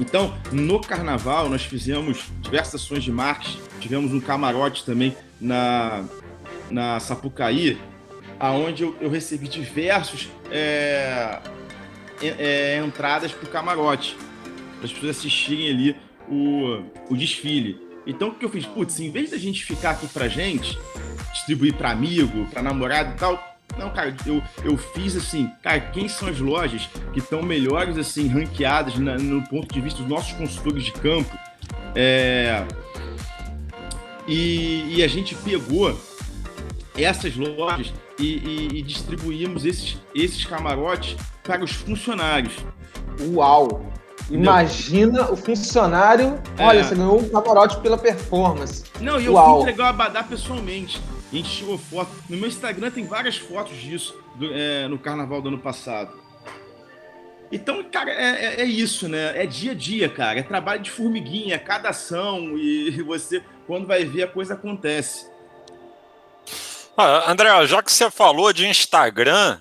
[0.00, 6.04] Então, no carnaval, nós fizemos diversas ações de marketing, tivemos um camarote também na,
[6.70, 7.78] na Sapucaí,
[8.38, 11.40] aonde eu, eu recebi diversos é,
[12.22, 14.16] é, entradas para o camarote,
[14.76, 15.96] para as pessoas assistirem ali
[16.28, 17.87] o, o desfile.
[18.08, 18.64] Então, o que eu fiz?
[18.64, 20.78] Putz, em vez da gente ficar aqui para gente,
[21.34, 26.08] distribuir para amigo, para namorado e tal, não, cara, eu, eu fiz assim, cara, quem
[26.08, 30.32] são as lojas que estão melhores, assim, ranqueadas na, no ponto de vista dos nossos
[30.32, 31.38] consultores de campo?
[31.94, 32.66] É,
[34.26, 35.94] e, e a gente pegou
[36.96, 42.54] essas lojas e, e, e, distribuímos esses, esses camarotes para os funcionários.
[43.20, 43.92] Uau!
[44.30, 46.38] Imagina o funcionário.
[46.58, 46.64] É.
[46.64, 48.84] Olha, você ganhou um camarote pela performance.
[49.00, 49.54] Não, e eu Uau.
[49.54, 51.00] fui entregar o Abadá pessoalmente.
[51.32, 52.10] A gente tirou foto.
[52.28, 56.12] No meu Instagram tem várias fotos disso do, é, no carnaval do ano passado.
[57.50, 59.42] Então, cara, é, é, é, isso, né?
[59.42, 60.38] É dia a dia, cara.
[60.38, 65.26] É trabalho de formiguinha, é cada ação e você, quando vai ver, a coisa acontece.
[66.96, 69.58] Ah, André, já que você falou de Instagram,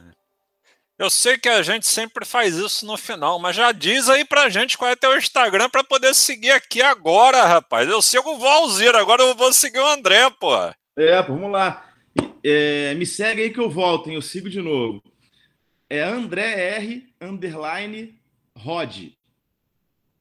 [0.98, 4.50] eu sei que a gente sempre faz isso no final, mas já diz aí pra
[4.50, 7.88] gente qual é teu Instagram para poder seguir aqui agora, rapaz.
[7.88, 10.56] Eu sigo o Valzir, agora eu vou seguir o André, pô.
[10.96, 11.88] É, vamos lá.
[12.44, 14.16] É, me segue aí que eu volto, hein?
[14.16, 15.04] Eu sigo de novo.
[15.88, 18.16] É André R underline
[18.58, 19.12] Rod.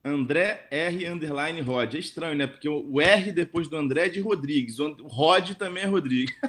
[0.04, 1.94] André R underline Rod.
[1.94, 2.46] É estranho, né?
[2.46, 4.78] Porque o R depois do André é de Rodrigues.
[4.78, 6.36] O Rod também é Rodrigues.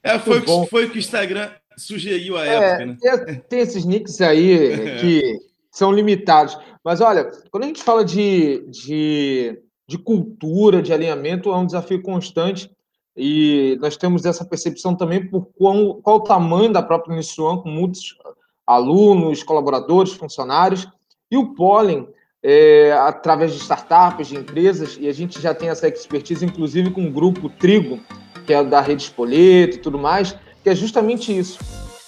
[0.00, 2.96] É, foi, foi o que o Instagram sugeriu à é, época, né?
[3.00, 5.38] Tem, tem esses nicks aí que
[5.70, 6.58] são limitados.
[6.84, 12.02] Mas olha, quando a gente fala de, de, de cultura, de alinhamento, é um desafio
[12.02, 12.70] constante
[13.16, 17.68] e nós temos essa percepção também por qual, qual o tamanho da própria Uniswan, com
[17.68, 18.16] muitos
[18.64, 20.86] alunos, colaboradores, funcionários,
[21.30, 22.08] e o Pollen,
[22.42, 27.06] é, através de startups, de empresas, e a gente já tem essa expertise, inclusive com
[27.06, 27.98] o grupo Trigo,
[28.46, 30.38] que é da Rede Espoleto e tudo mais,
[30.68, 31.58] que é justamente isso.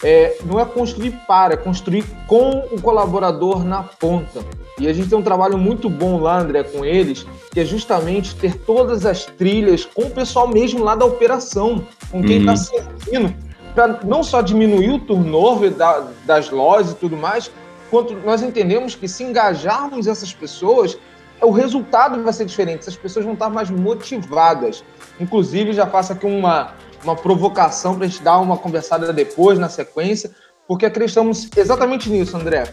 [0.03, 4.45] É, não é construir para, é construir com o colaborador na ponta.
[4.79, 8.35] E a gente tem um trabalho muito bom lá, André, com eles, que é justamente
[8.37, 12.57] ter todas as trilhas com o pessoal mesmo lá da operação, com quem está uhum.
[12.57, 13.35] servindo,
[13.75, 17.51] para não só diminuir o turnover da, das lojas e tudo mais,
[17.91, 20.99] quanto nós entendemos que se engajarmos essas pessoas,
[21.43, 24.83] o resultado vai ser diferente, essas pessoas vão estar mais motivadas.
[25.19, 29.69] Inclusive, já faço aqui uma, uma provocação para a gente dar uma conversada depois, na
[29.69, 30.31] sequência,
[30.67, 32.73] porque acreditamos exatamente nisso, André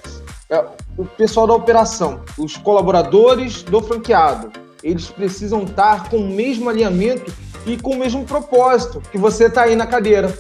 [0.49, 0.65] é,
[0.97, 7.33] o pessoal da operação, os colaboradores do franqueado, eles precisam estar com o mesmo alinhamento
[7.65, 10.37] e com o mesmo propósito que você está aí na cadeira.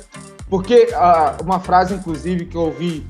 [0.49, 3.05] Porque ah, uma frase, inclusive, que eu ouvi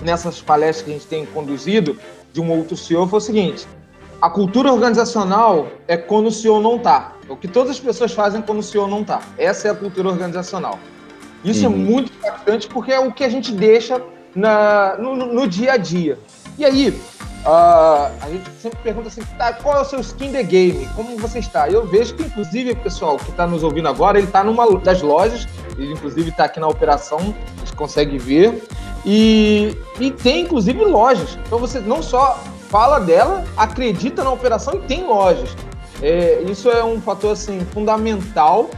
[0.00, 1.98] nessas palestras que a gente tem conduzido
[2.32, 3.68] de um outro CEO foi o seguinte:
[4.22, 7.12] a cultura organizacional é quando o CEO não está.
[7.30, 9.22] O que todas as pessoas fazem quando o CEO não está.
[9.38, 10.78] Essa é a cultura organizacional.
[11.44, 11.74] Isso é uhum.
[11.74, 14.02] é muito importante porque é o que a gente deixa
[14.34, 16.18] na, no, no dia a dia.
[16.58, 17.00] E aí,
[17.40, 20.86] Uh, a gente sempre pergunta assim, tá, qual é o seu skin the game?
[20.94, 21.70] Como você está?
[21.70, 25.00] Eu vejo que, inclusive, o pessoal que está nos ouvindo agora, ele está numa das
[25.00, 28.62] lojas, ele, inclusive, está aqui na operação, a gente consegue ver,
[29.06, 31.38] e, e tem, inclusive, lojas.
[31.46, 32.38] Então, você não só
[32.68, 35.56] fala dela, acredita na operação e tem lojas.
[36.02, 38.70] É, isso é um fator, assim, fundamental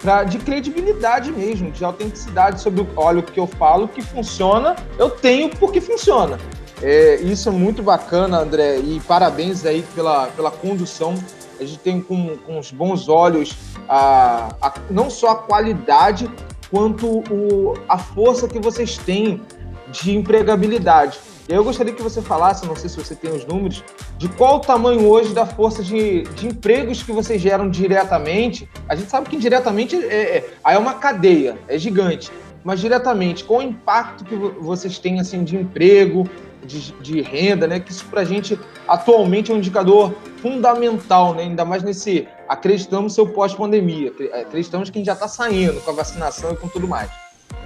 [0.00, 5.10] pra, de credibilidade mesmo, de autenticidade sobre, olha, o que eu falo que funciona, eu
[5.10, 6.38] tenho porque funciona.
[6.82, 11.14] É, isso é muito bacana, André, e parabéns aí pela, pela condução.
[11.58, 13.54] A gente tem com, com os bons olhos
[13.86, 16.30] a, a, não só a qualidade,
[16.70, 19.42] quanto o, a força que vocês têm
[19.90, 21.18] de empregabilidade.
[21.50, 23.82] Eu gostaria que você falasse, não sei se você tem os números,
[24.16, 28.68] de qual o tamanho hoje da força de, de empregos que vocês geram diretamente.
[28.88, 32.30] A gente sabe que indiretamente é, é, é uma cadeia, é gigante.
[32.62, 36.30] Mas diretamente, qual o impacto que vocês têm assim, de emprego,
[36.64, 37.80] de, de renda, né?
[37.80, 41.42] Que isso para a gente atualmente é um indicador fundamental, né?
[41.42, 45.94] Ainda mais nesse acreditamos seu pós-pandemia, acreditamos que a gente já está saindo com a
[45.94, 47.10] vacinação e com tudo mais.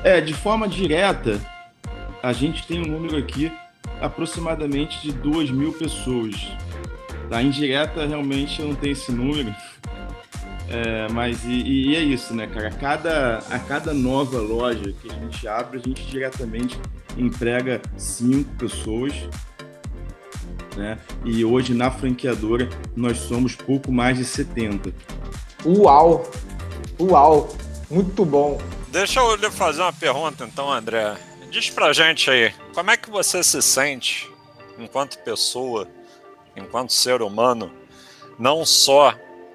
[0.03, 1.39] É, de forma direta,
[2.23, 3.53] a gente tem um número aqui
[4.05, 6.35] aproximadamente de 2 mil pessoas.
[7.29, 9.55] Da indireta, realmente, eu não tenho esse número.
[10.69, 12.69] É, mas e, e, é isso, né, cara?
[12.69, 16.79] A cada, a cada nova loja que a gente abre, a gente diretamente
[17.17, 19.13] emprega cinco pessoas.
[20.77, 20.99] Né?
[21.25, 24.93] E hoje na franqueadora nós somos pouco mais de 70.
[25.65, 26.29] Uau!
[27.01, 27.57] Uau!
[27.91, 28.61] Muito bom!
[28.91, 31.17] Deixa eu lhe fazer uma pergunta então, André.
[31.55, 34.29] Diz pra gente aí, como é que você se sente
[34.77, 35.89] enquanto pessoa,
[36.57, 37.73] enquanto ser humano,
[38.37, 39.15] não só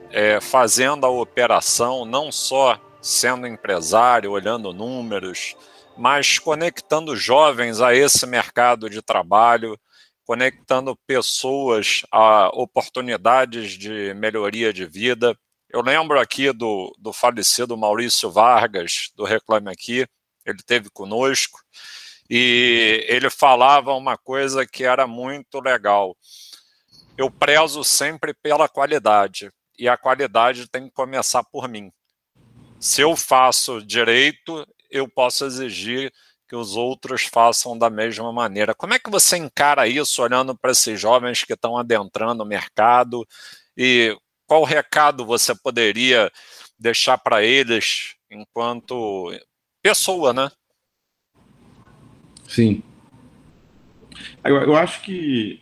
[0.10, 5.58] é, fazendo a operação, não só sendo empresário, olhando números,
[5.98, 9.78] mas conectando jovens a esse mercado de trabalho,
[10.24, 15.38] conectando pessoas a oportunidades de melhoria de vida.
[15.70, 20.08] Eu lembro aqui do, do falecido Maurício Vargas, do Reclame Aqui,
[20.50, 21.60] ele teve conosco,
[22.30, 26.16] e ele falava uma coisa que era muito legal.
[27.18, 31.92] Eu prezo sempre pela qualidade, e a qualidade tem que começar por mim.
[32.80, 36.14] Se eu faço direito, eu posso exigir
[36.48, 38.74] que os outros façam da mesma maneira.
[38.74, 43.26] Como é que você encara isso olhando para esses jovens que estão adentrando o mercado
[43.78, 46.32] e qual recado você poderia
[46.78, 49.32] deixar para eles enquanto
[49.82, 50.52] pessoa, né?
[52.48, 52.84] Sim.
[54.44, 55.62] Eu, eu acho que,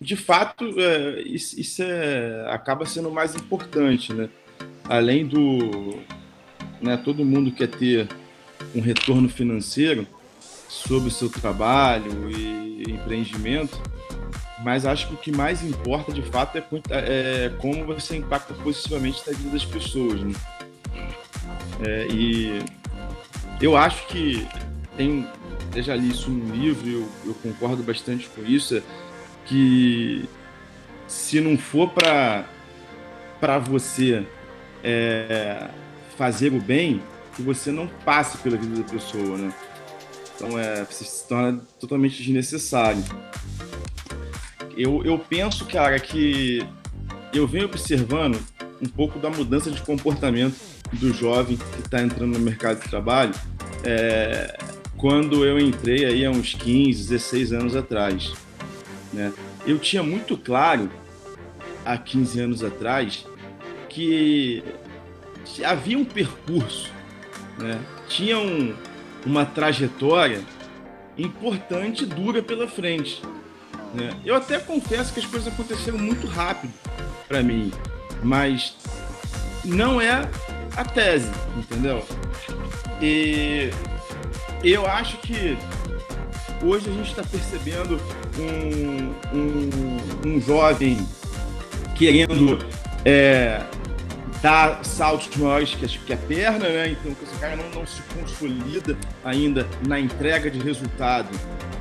[0.00, 4.28] de fato, é, isso, isso é, acaba sendo mais importante, né?
[4.84, 6.00] Além do,
[6.80, 8.08] né, todo mundo quer ter
[8.74, 10.06] um retorno financeiro
[10.68, 13.80] sobre o seu trabalho e empreendimento,
[14.62, 19.22] mas acho que o que mais importa de fato é, é como você impacta positivamente
[19.26, 20.20] na vida das pessoas.
[20.20, 20.34] Né?
[21.86, 22.62] É, e
[23.60, 24.46] eu acho que
[24.96, 25.26] tem,
[25.74, 28.82] eu já li isso num livro, eu, eu concordo bastante com isso, é
[29.46, 30.28] que
[31.06, 34.26] se não for para você
[34.82, 35.68] é,
[36.16, 37.02] fazer o bem,
[37.34, 39.52] que você não passe pela vida da pessoa, né?
[40.34, 43.02] Então é, se torna totalmente desnecessário.
[44.76, 46.66] Eu, eu penso, cara, que
[47.34, 48.40] eu venho observando
[48.80, 50.56] um pouco da mudança de comportamento
[50.92, 53.34] do jovem que está entrando no mercado de trabalho
[53.84, 54.58] é,
[54.96, 58.32] quando eu entrei aí há uns 15, 16 anos atrás.
[59.12, 59.32] Né?
[59.66, 60.90] Eu tinha muito claro,
[61.84, 63.26] há 15 anos atrás,
[63.88, 64.62] que
[65.64, 66.90] havia um percurso
[67.60, 67.78] né?
[68.08, 68.74] tinha um,
[69.24, 70.42] uma trajetória
[71.16, 73.22] importante e dura pela frente.
[73.94, 74.16] Né?
[74.24, 76.72] Eu até confesso que as coisas aconteceram muito rápido
[77.28, 77.70] para mim,
[78.22, 78.76] mas
[79.64, 80.28] não é
[80.76, 82.04] a tese, entendeu?
[83.00, 83.70] E
[84.62, 85.56] eu acho que
[86.62, 88.00] hoje a gente está percebendo
[88.38, 90.98] um, um, um, jovem
[91.96, 92.58] querendo
[93.04, 93.62] é,
[94.42, 96.90] dá saltos maiores que que a perna, né?
[96.90, 101.28] Então, esse cara não, não se consolida ainda na entrega de resultado,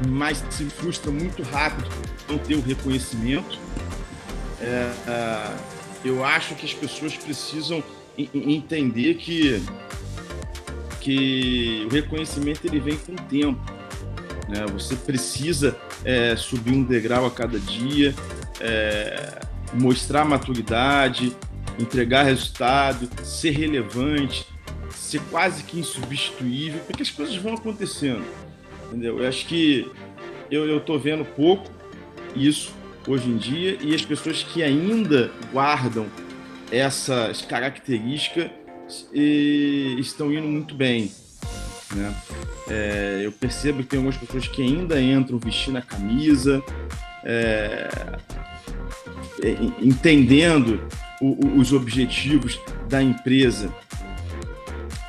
[0.07, 1.89] mas se frustra muito rápido
[2.27, 3.57] não ter o reconhecimento.
[4.61, 5.55] É, é,
[6.03, 7.83] eu acho que as pessoas precisam
[8.33, 9.61] entender que
[10.99, 13.59] que o reconhecimento ele vem com o tempo.
[14.47, 14.65] Né?
[14.73, 18.13] Você precisa é, subir um degrau a cada dia,
[18.59, 19.39] é,
[19.73, 21.35] mostrar maturidade,
[21.79, 24.45] entregar resultado, ser relevante,
[24.91, 28.25] ser quase que insubstituível, porque as coisas vão acontecendo.
[28.87, 29.19] Entendeu?
[29.19, 29.89] Eu acho que
[30.51, 31.69] eu estou vendo pouco
[32.35, 32.73] isso
[33.07, 36.07] hoje em dia e as pessoas que ainda guardam
[36.71, 38.49] essas características
[39.13, 41.11] e estão indo muito bem.
[41.95, 42.15] Né?
[42.69, 46.63] É, eu percebo que tem algumas pessoas que ainda entram vestindo a camisa,
[47.23, 47.89] é,
[49.81, 50.87] entendendo
[51.21, 53.73] o, os objetivos da empresa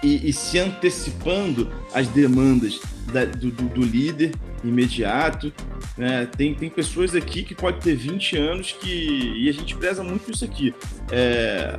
[0.03, 2.81] e, e se antecipando às demandas
[3.13, 4.33] da, do, do, do, líder
[4.65, 5.53] imediato.
[5.97, 6.27] Né?
[6.37, 9.35] Tem, tem pessoas aqui que pode ter 20 anos que.
[9.37, 10.75] E a gente preza muito isso aqui.
[11.11, 11.79] É,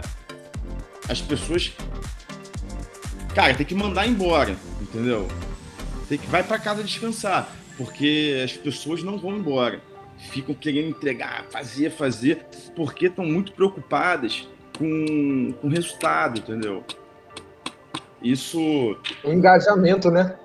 [1.10, 1.72] as pessoas.
[3.34, 5.28] Cara, tem que mandar embora, entendeu?
[6.10, 9.82] Tem que vai para casa descansar, porque as pessoas não vão embora
[10.30, 12.46] ficam querendo entregar, fazer, fazer,
[12.76, 14.48] porque estão muito preocupadas
[14.78, 16.84] com, com o resultado, entendeu?
[18.22, 18.60] Isso.
[19.24, 20.36] O engajamento, né?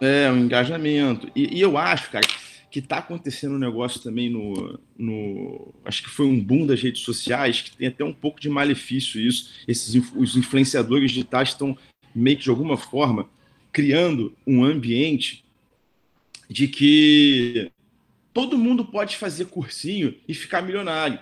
[0.00, 1.28] É, o engajamento.
[1.34, 2.26] E, e eu acho, cara,
[2.70, 5.74] que está acontecendo um negócio também no, no.
[5.84, 9.20] Acho que foi um boom das redes sociais, que tem até um pouco de malefício
[9.20, 9.50] isso.
[9.66, 11.76] Esses os influenciadores digitais estão
[12.14, 13.28] meio que de alguma forma
[13.72, 15.44] criando um ambiente
[16.48, 17.70] de que
[18.32, 21.20] todo mundo pode fazer cursinho e ficar milionário.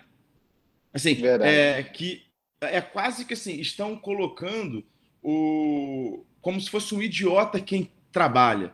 [0.93, 2.23] Assim, é que
[2.61, 4.85] é quase que assim, estão colocando
[5.23, 8.73] o como se fosse um idiota quem trabalha.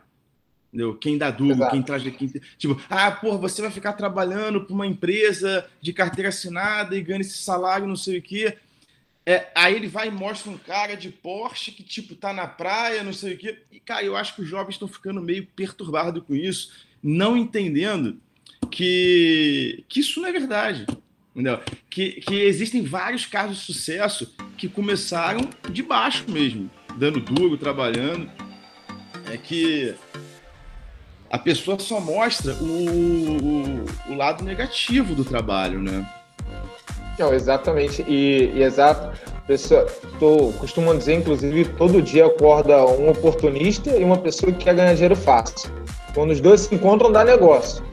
[0.73, 0.95] Entendeu?
[0.95, 1.71] Quem dá duro, Exato.
[1.71, 2.01] quem traz.
[2.01, 7.01] Quem, tipo, ah, porra, você vai ficar trabalhando para uma empresa de carteira assinada e
[7.03, 8.57] ganha esse salário, não sei o quê.
[9.23, 13.03] É, aí ele vai e mostra um cara de Porsche que, tipo, tá na praia,
[13.03, 13.59] não sei o quê.
[13.71, 16.71] E, cara, eu acho que os jovens estão ficando meio perturbados com isso,
[17.03, 18.19] não entendendo
[18.71, 20.87] que, que isso não é verdade.
[21.35, 21.59] Entendeu?
[21.87, 28.29] Que, que existem vários casos de sucesso que começaram de baixo mesmo, dando duro, trabalhando.
[29.31, 29.95] É que
[31.33, 36.07] a pessoa só mostra o, o, o lado negativo do trabalho, né?
[37.17, 38.05] Não, exatamente.
[38.07, 39.19] E, e exato.
[39.47, 39.87] Pessoa,
[40.19, 44.93] tô, costumo dizer, inclusive, todo dia acorda um oportunista e uma pessoa que quer ganhar
[44.93, 45.71] dinheiro fácil.
[46.13, 47.83] Quando os dois se encontram, dá negócio.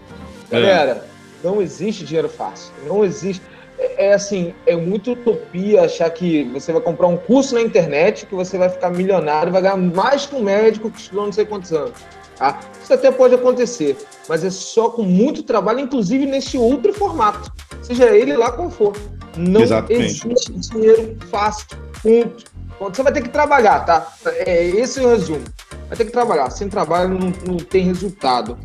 [0.50, 0.60] É.
[0.60, 1.02] Galera, é.
[1.42, 2.74] não existe dinheiro fácil.
[2.86, 3.40] Não existe.
[3.80, 8.26] É, é, assim, é muito utopia achar que você vai comprar um curso na internet
[8.26, 11.32] que você vai ficar milionário e vai ganhar mais que um médico que estudou não
[11.32, 11.94] sei quantos anos.
[12.36, 12.60] Tá?
[12.82, 13.96] Isso até pode acontecer,
[14.28, 17.50] mas é só com muito trabalho, inclusive nesse outro formato,
[17.80, 18.94] seja ele lá qual for.
[19.34, 20.28] Não Exatamente.
[20.28, 21.66] existe dinheiro fácil,
[22.02, 22.96] ponto.
[22.96, 24.12] Você vai ter que trabalhar, tá?
[24.26, 25.44] É, esse é o resumo.
[25.88, 26.50] Vai ter que trabalhar.
[26.50, 28.58] Sem trabalho não, não tem resultado.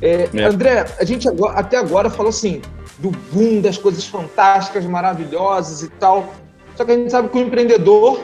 [0.00, 0.44] É, é.
[0.44, 2.60] André, a gente agora, até agora falou assim
[3.02, 6.32] do boom, das coisas fantásticas, maravilhosas e tal.
[6.76, 8.20] Só que a gente sabe que o empreendedor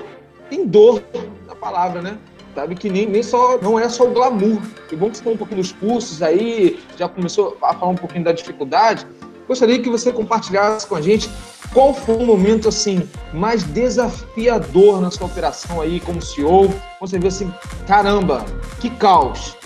[0.48, 1.02] tem dor
[1.46, 2.16] na palavra, né?
[2.54, 2.74] sabe?
[2.74, 4.60] Que nem, nem só, não é só o glamour.
[4.88, 7.96] Que bom que você falou um pouquinho dos cursos aí, já começou a falar um
[7.96, 9.06] pouquinho da dificuldade.
[9.46, 11.30] Gostaria que você compartilhasse com a gente
[11.72, 16.72] qual foi o momento assim mais desafiador na sua operação aí como CEO.
[17.00, 17.52] Você vê assim,
[17.86, 18.44] caramba,
[18.80, 19.57] que caos.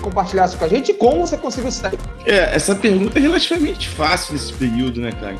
[0.00, 1.98] Compartilhasse com a gente e como você conseguiu sair.
[2.24, 5.36] É, essa pergunta é relativamente fácil nesse período, né, cara?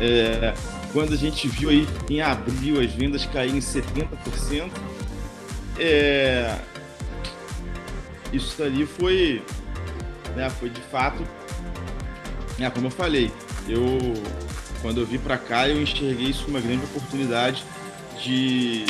[0.00, 0.54] É,
[0.92, 4.70] quando a gente viu aí em abril as vendas caírem 70%,
[5.78, 6.56] é,
[8.32, 9.42] isso ali foi,
[10.36, 11.22] né, foi de fato,
[12.60, 13.32] é, como eu falei,
[13.68, 13.98] eu
[14.82, 17.64] quando eu vim para cá eu enxerguei isso como uma grande oportunidade
[18.22, 18.84] de,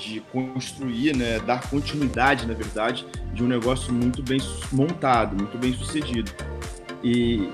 [0.00, 4.40] de construir, né, dar continuidade, na verdade, de um negócio muito bem
[4.72, 6.32] montado, muito bem sucedido.
[7.02, 7.48] E,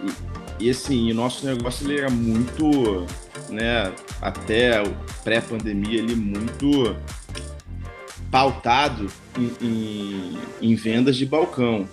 [0.58, 3.06] e, assim, o nosso negócio ele era muito,
[3.50, 4.82] né, até
[5.22, 6.96] pré-pandemia, ele muito
[8.30, 9.06] pautado
[9.38, 11.88] em, em, em vendas de balcão.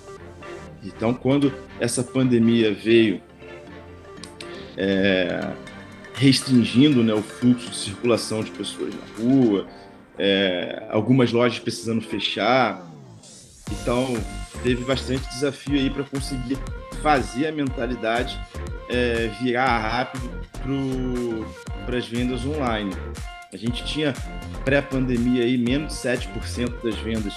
[0.84, 3.22] Então, quando essa pandemia veio
[4.78, 5.54] é,
[6.14, 9.68] restringindo né, o fluxo de circulação de pessoas na rua,
[10.18, 12.86] é, algumas lojas precisando fechar,
[13.72, 14.16] então
[14.62, 16.58] teve bastante desafio aí para conseguir
[17.02, 18.40] fazer a mentalidade
[18.90, 21.46] é, virar rápido
[21.86, 22.92] para as vendas online.
[23.52, 24.14] A gente tinha
[24.66, 27.36] pré-pandemia aí menos de 7% das vendas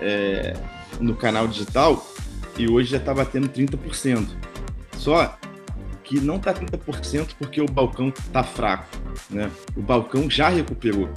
[0.00, 0.54] é,
[1.00, 2.04] no canal digital
[2.56, 4.26] e hoje já está batendo 30%.
[4.96, 5.36] Só
[6.02, 8.86] que não está 30% porque o balcão está fraco,
[9.30, 9.50] né?
[9.76, 11.08] O balcão já recuperou.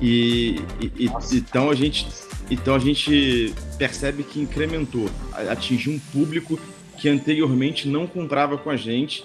[0.00, 2.06] E, e, então a gente
[2.50, 5.10] então a gente percebe que incrementou,
[5.50, 6.58] atingiu um público
[6.96, 9.24] que anteriormente não comprava com a gente,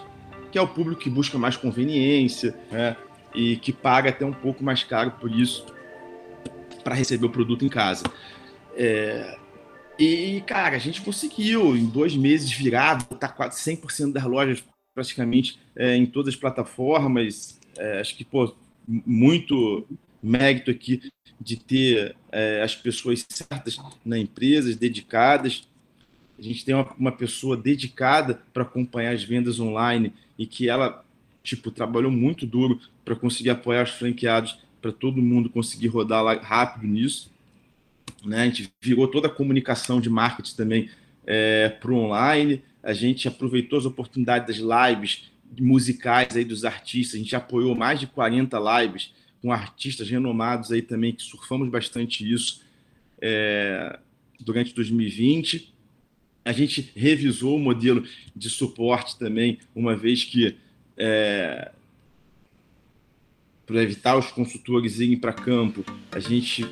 [0.51, 2.97] que é o público que busca mais conveniência, né?
[3.34, 5.65] e que paga até um pouco mais caro por isso
[6.84, 8.03] para receber o produto em casa.
[8.76, 9.38] É,
[9.97, 14.63] e, cara, a gente conseguiu em dois meses virar, tá quase 100% das lojas
[14.93, 17.59] praticamente é, em todas as plataformas.
[17.78, 18.53] É, acho que, pô,
[18.88, 19.88] muito
[20.24, 25.67] mérito aqui de ter é, as pessoas certas na empresa, dedicadas.
[26.39, 31.03] A gente tem uma, uma pessoa dedicada para acompanhar as vendas online e que ela,
[31.43, 36.34] tipo, trabalhou muito duro para conseguir apoiar os franqueados, para todo mundo conseguir rodar lá
[36.36, 37.32] rápido nisso.
[38.24, 38.41] Né?
[38.41, 40.89] A gente virou toda a comunicação de marketing também
[41.26, 42.63] é, para o online.
[42.82, 47.15] A gente aproveitou as oportunidades das lives musicais aí dos artistas.
[47.15, 49.13] A gente apoiou mais de 40 lives
[49.44, 52.62] com artistas renomados aí também, que surfamos bastante isso
[53.22, 54.00] é,
[54.39, 55.74] durante 2020.
[56.46, 60.56] A gente revisou o modelo de suporte também, uma vez que
[60.96, 61.74] é,
[63.66, 66.66] para evitar os consultores irem para campo, a gente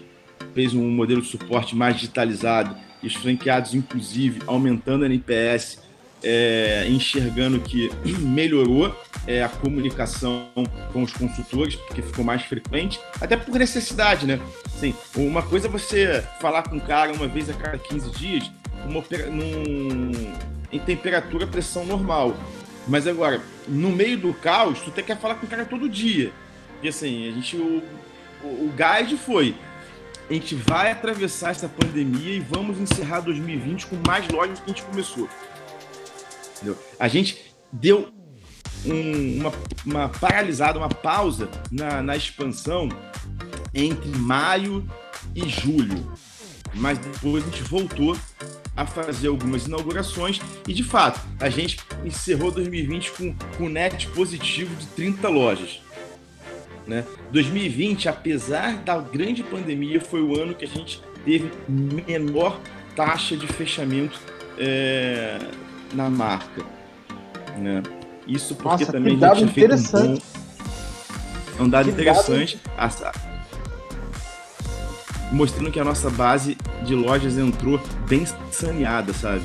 [0.54, 5.82] fez um modelo de suporte mais digitalizado e os franqueados, inclusive, aumentando a NPS,
[6.24, 8.96] é, enxergando que melhorou
[9.28, 10.50] é, a comunicação
[10.92, 14.40] com os consultores, porque ficou mais frequente, até por necessidade, né?
[14.66, 18.52] Assim, uma coisa é você falar com o cara uma vez a cada 15 dias,
[18.86, 20.34] uma, num,
[20.72, 22.36] em temperatura, pressão normal.
[22.88, 26.32] Mas agora, no meio do caos, tu tem que falar com o cara todo dia.
[26.74, 27.56] Porque assim, a gente.
[27.56, 27.84] O,
[28.44, 29.56] o, o guide foi.
[30.30, 34.74] A gente vai atravessar essa pandemia e vamos encerrar 2020 com mais lojas que a
[34.74, 35.30] gente começou.
[36.62, 36.78] Entendeu?
[37.00, 37.38] A gente
[37.72, 38.10] deu
[38.86, 39.54] um, uma,
[39.86, 42.88] uma paralisada, uma pausa na, na expansão
[43.74, 44.88] entre maio
[45.36, 46.12] e julho.
[46.74, 48.16] Mas depois a gente voltou
[48.78, 54.74] a fazer algumas inaugurações e, de fato, a gente encerrou 2020 com, com net positivo
[54.76, 55.82] de 30 lojas.
[56.88, 57.06] Né?
[57.32, 62.60] 2020, apesar da grande pandemia, foi o ano que a gente teve menor
[62.96, 64.20] taxa de fechamento
[64.58, 65.38] é,
[65.94, 66.64] na marca.
[67.58, 67.84] Né?
[68.28, 70.22] Isso porque Nossa, também a dado gente tinha feito um interessante.
[70.22, 70.42] bom.
[71.60, 72.60] É um dado Que interessante.
[72.78, 73.12] A-
[75.32, 79.42] mostrando que a nossa base de lojas entrou bem saneada, sabe?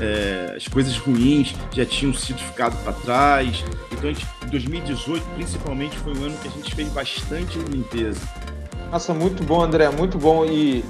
[0.00, 3.64] É, as coisas ruins já tinham sido ficado para trás.
[3.92, 8.20] Então, gente, 2018, principalmente, foi um ano que a gente fez bastante limpeza.
[8.90, 10.44] Nossa, muito bom, André, muito bom.
[10.44, 10.84] E,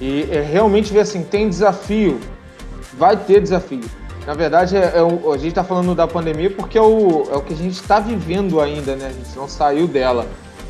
[0.00, 2.20] e é realmente ver assim, tem desafio,
[2.94, 3.80] vai ter desafio.
[4.26, 7.40] Na verdade, é, é a gente está falando da pandemia porque é o, é o
[7.42, 9.06] que a gente está vivendo ainda, né?
[9.06, 10.26] A gente não saiu dela.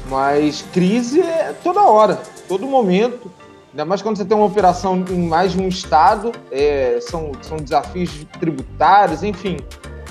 [0.09, 3.31] Mas crise é toda hora, todo momento.
[3.71, 7.57] Ainda mais quando você tem uma operação em mais de um estado, é, são, são
[7.57, 9.59] desafios tributários, enfim,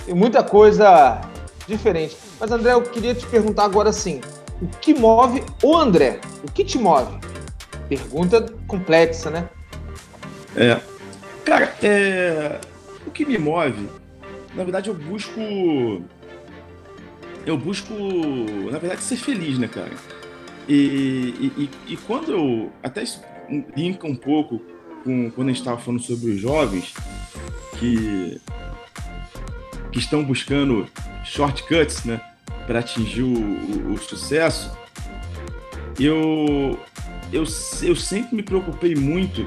[0.05, 1.19] tem muita coisa
[1.67, 2.17] diferente.
[2.39, 4.21] Mas, André, eu queria te perguntar agora assim:
[4.61, 6.21] o que move o André?
[6.43, 7.19] O que te move?
[7.89, 9.49] Pergunta complexa, né?
[10.55, 10.79] É.
[11.43, 12.59] Cara, é,
[13.05, 13.87] o que me move,
[14.55, 15.39] na verdade, eu busco.
[17.45, 17.93] Eu busco,
[18.71, 19.91] na verdade, ser feliz, né, cara?
[20.67, 22.71] E, e, e- e quando eu.
[22.83, 23.21] Até isso
[23.75, 24.61] linka um pouco
[25.03, 26.93] com quando a gente estava falando sobre os jovens
[27.79, 28.39] que,
[29.91, 30.87] que estão buscando
[31.23, 32.21] shortcuts, né,
[32.67, 34.71] para atingir o, o- o sucesso.
[35.99, 36.77] Eu,
[37.31, 37.43] eu,
[37.83, 39.45] eu sempre me preocupei muito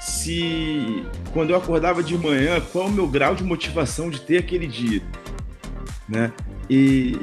[0.00, 4.66] se quando eu acordava de manhã, qual o meu grau de motivação de ter aquele
[4.66, 5.02] dia,
[6.08, 6.32] né?
[6.68, 7.16] E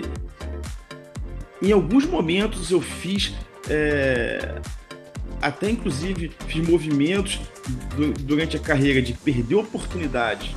[1.61, 3.33] em alguns momentos eu fiz
[3.69, 4.59] é,
[5.41, 7.39] até inclusive fiz movimentos
[7.95, 10.51] du- durante a carreira de perder oportunidades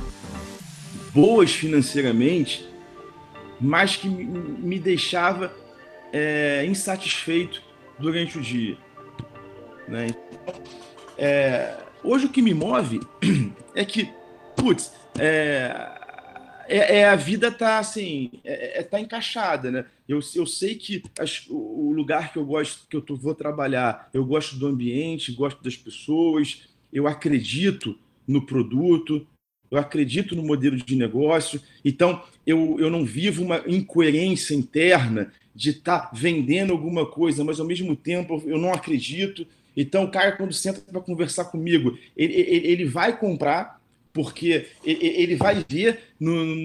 [1.13, 2.65] boas financeiramente,
[3.59, 5.53] mas que me- me deixava
[6.13, 7.61] é, insatisfeito
[7.97, 8.77] durante o dia,
[9.91, 10.07] né?
[10.07, 10.53] Então,
[11.17, 13.01] é, hoje o que me move
[13.75, 14.09] é que,
[14.55, 15.99] putz, é,
[16.67, 19.85] é, é a vida tá assim, é, é- tá encaixada, né?
[20.07, 24.09] Eu, eu sei que as- o lugar que eu gosto, que eu tô- vou trabalhar,
[24.13, 29.27] eu gosto do ambiente, gosto das pessoas, eu acredito no produto,
[29.69, 35.71] eu acredito no modelo de negócio, então eu, eu não vivo uma incoerência interna de
[35.71, 39.45] estar vendendo alguma coisa, mas ao mesmo tempo eu não acredito.
[39.75, 43.81] Então, o cara, quando senta para conversar comigo, ele, ele, ele vai comprar,
[44.13, 46.55] porque ele, vai ver no,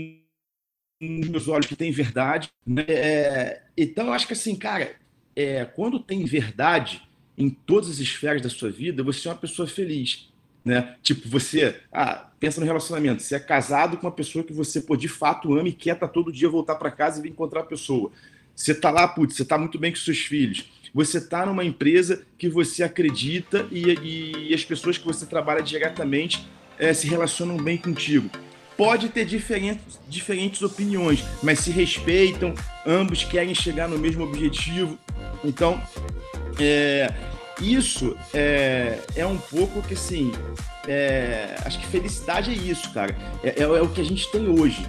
[1.01, 2.49] nos meus olhos que tem verdade.
[2.67, 2.85] Né?
[2.89, 4.97] É, então, eu acho que assim, cara,
[5.35, 7.03] é, quando tem verdade
[7.39, 10.29] em todas as esferas da sua vida, você é uma pessoa feliz.
[10.65, 10.97] Né?
[11.01, 14.97] Tipo, você ah, pensa no relacionamento, você é casado com uma pessoa que você pô,
[14.97, 17.65] de fato ama e quer tá todo dia voltar para casa e vir encontrar a
[17.65, 18.11] pessoa.
[18.55, 20.65] Você tá lá, putz, você tá muito bem com seus filhos.
[20.97, 26.49] Você tá numa empresa que você acredita e, e as pessoas que você trabalha diretamente
[26.79, 28.31] eh, se relacionam bem contigo.
[28.79, 32.55] Pode ter diferentes, diferentes opiniões, mas se respeitam,
[32.87, 34.99] ambos querem chegar no mesmo objetivo.
[35.45, 35.79] Então,
[36.59, 37.13] é,
[37.61, 40.33] isso é, é um pouco que assim.
[40.89, 43.15] é, acho que felicidade é isso, cara.
[43.45, 44.87] É, é- é o que a gente tem hoje.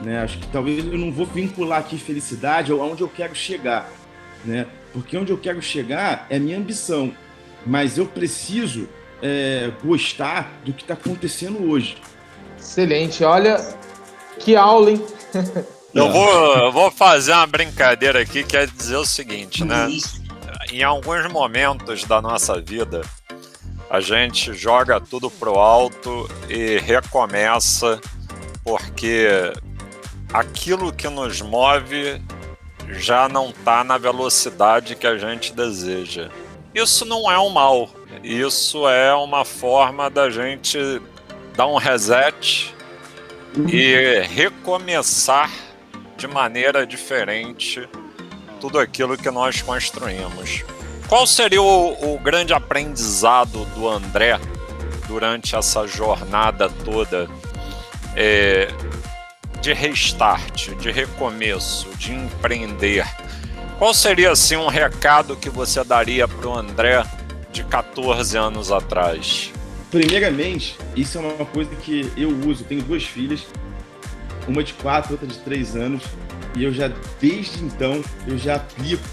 [0.00, 0.20] Né?
[0.20, 3.90] Acho que talvez eu não vou vincular aqui felicidade aonde eu quero chegar.
[4.44, 4.68] Né?
[4.92, 7.14] Porque onde eu quero chegar é minha ambição.
[7.64, 8.88] Mas eu preciso
[9.22, 11.96] é, gostar do que está acontecendo hoje.
[12.58, 13.24] Excelente.
[13.24, 13.56] Olha,
[14.38, 15.04] que aula, hein?
[15.94, 19.88] Eu vou, eu vou fazer uma brincadeira aqui que é dizer o seguinte, né?
[20.72, 23.02] Em alguns momentos da nossa vida,
[23.90, 28.00] a gente joga tudo pro alto e recomeça,
[28.64, 29.52] porque
[30.32, 32.22] aquilo que nos move
[32.92, 36.28] já não está na velocidade que a gente deseja.
[36.74, 37.90] Isso não é um mal,
[38.22, 40.78] isso é uma forma da gente
[41.54, 42.74] dar um reset
[43.68, 45.50] e recomeçar
[46.16, 47.86] de maneira diferente
[48.60, 50.64] tudo aquilo que nós construímos.
[51.08, 54.40] Qual seria o, o grande aprendizado do André
[55.06, 57.28] durante essa jornada toda
[58.16, 58.68] é,
[59.62, 63.06] de restart, de recomeço, de empreender?
[63.78, 67.04] Qual seria assim um recado que você daria para o André
[67.52, 69.52] de 14 anos atrás?
[69.88, 72.64] Primeiramente, isso é uma coisa que eu uso.
[72.64, 73.46] Tenho duas filhas,
[74.48, 76.02] uma de quatro, outra de três anos,
[76.56, 76.90] e eu já
[77.20, 79.04] desde então eu já aplico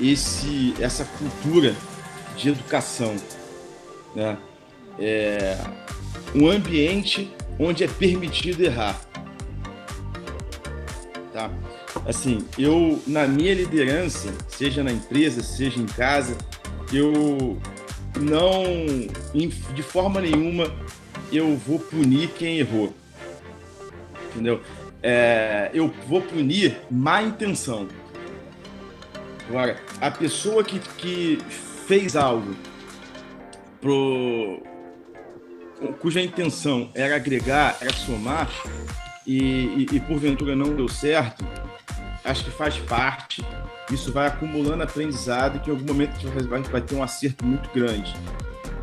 [0.00, 1.74] esse essa cultura
[2.36, 3.16] de educação,
[4.14, 4.38] né?
[5.00, 5.58] É
[6.32, 9.00] um ambiente onde é permitido errar,
[11.38, 11.50] tá?
[12.04, 16.36] Assim, eu na minha liderança, seja na empresa, seja em casa,
[16.92, 17.56] eu
[18.20, 18.64] não,
[19.74, 20.72] de forma nenhuma,
[21.30, 22.92] eu vou punir quem errou.
[24.30, 24.60] Entendeu?
[25.00, 27.86] É, eu vou punir má intenção.
[29.48, 31.38] Agora, a pessoa que, que
[31.86, 32.54] fez algo
[33.80, 34.60] pro,
[36.00, 38.50] cuja intenção era agregar, era somar,
[39.28, 41.46] e, e, e porventura não deu certo,
[42.24, 43.44] acho que faz parte
[43.92, 47.44] isso vai acumulando aprendizado e que em algum momento a gente vai, ter um acerto
[47.44, 48.14] muito grande.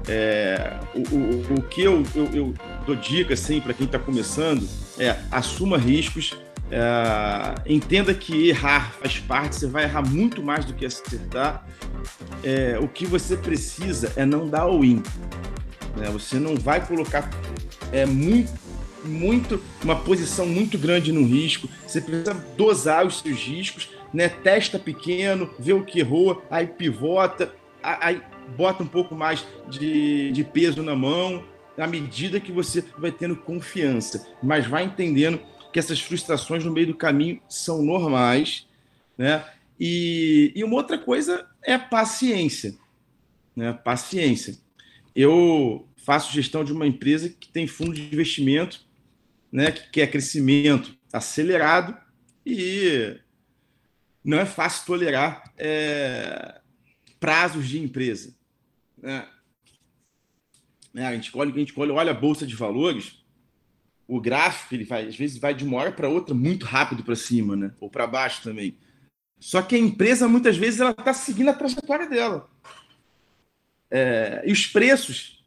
[0.07, 2.53] É, o, o, o, que eu, eu, eu
[2.85, 4.67] dou dica assim, para quem está começando
[4.97, 6.35] é assuma riscos,
[6.71, 11.65] é, entenda que errar faz parte, você vai errar muito mais do que acertar.
[12.43, 15.01] É, o que você precisa é não dar o in.
[15.97, 16.09] Né?
[16.11, 17.29] Você não vai colocar
[17.91, 18.51] é, muito,
[19.05, 21.69] muito, uma posição muito grande no risco.
[21.87, 24.29] Você precisa dosar os seus riscos né?
[24.29, 27.53] Testa pequeno, vê o que errou, aí pivota,
[27.83, 28.21] aí
[28.55, 31.43] bota um pouco mais de, de peso na mão,
[31.77, 35.37] à medida que você vai tendo confiança, mas vai entendendo
[35.73, 38.65] que essas frustrações no meio do caminho são normais,
[39.17, 39.43] né?
[39.77, 42.77] E, e uma outra coisa é paciência,
[43.53, 43.73] né?
[43.73, 44.57] Paciência.
[45.13, 48.85] Eu faço gestão de uma empresa que tem fundo de investimento,
[49.55, 49.71] né?
[49.71, 51.97] Que quer crescimento acelerado
[52.45, 53.17] e
[54.21, 56.59] não é fácil tolerar é,
[57.21, 58.35] prazos de empresa.
[58.97, 59.25] Né?
[60.93, 63.23] É, a, gente olha, a gente olha, a bolsa de valores,
[64.05, 67.15] o gráfico ele vai, às vezes vai de uma hora para outra muito rápido para
[67.15, 67.73] cima, né?
[67.79, 68.77] ou para baixo também.
[69.39, 72.49] Só que a empresa muitas vezes ela está seguindo a trajetória dela.
[73.89, 75.45] É, e os preços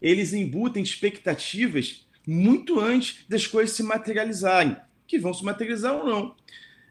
[0.00, 4.76] eles embutem expectativas muito antes das coisas se materializarem,
[5.06, 6.36] que vão se materializar ou não.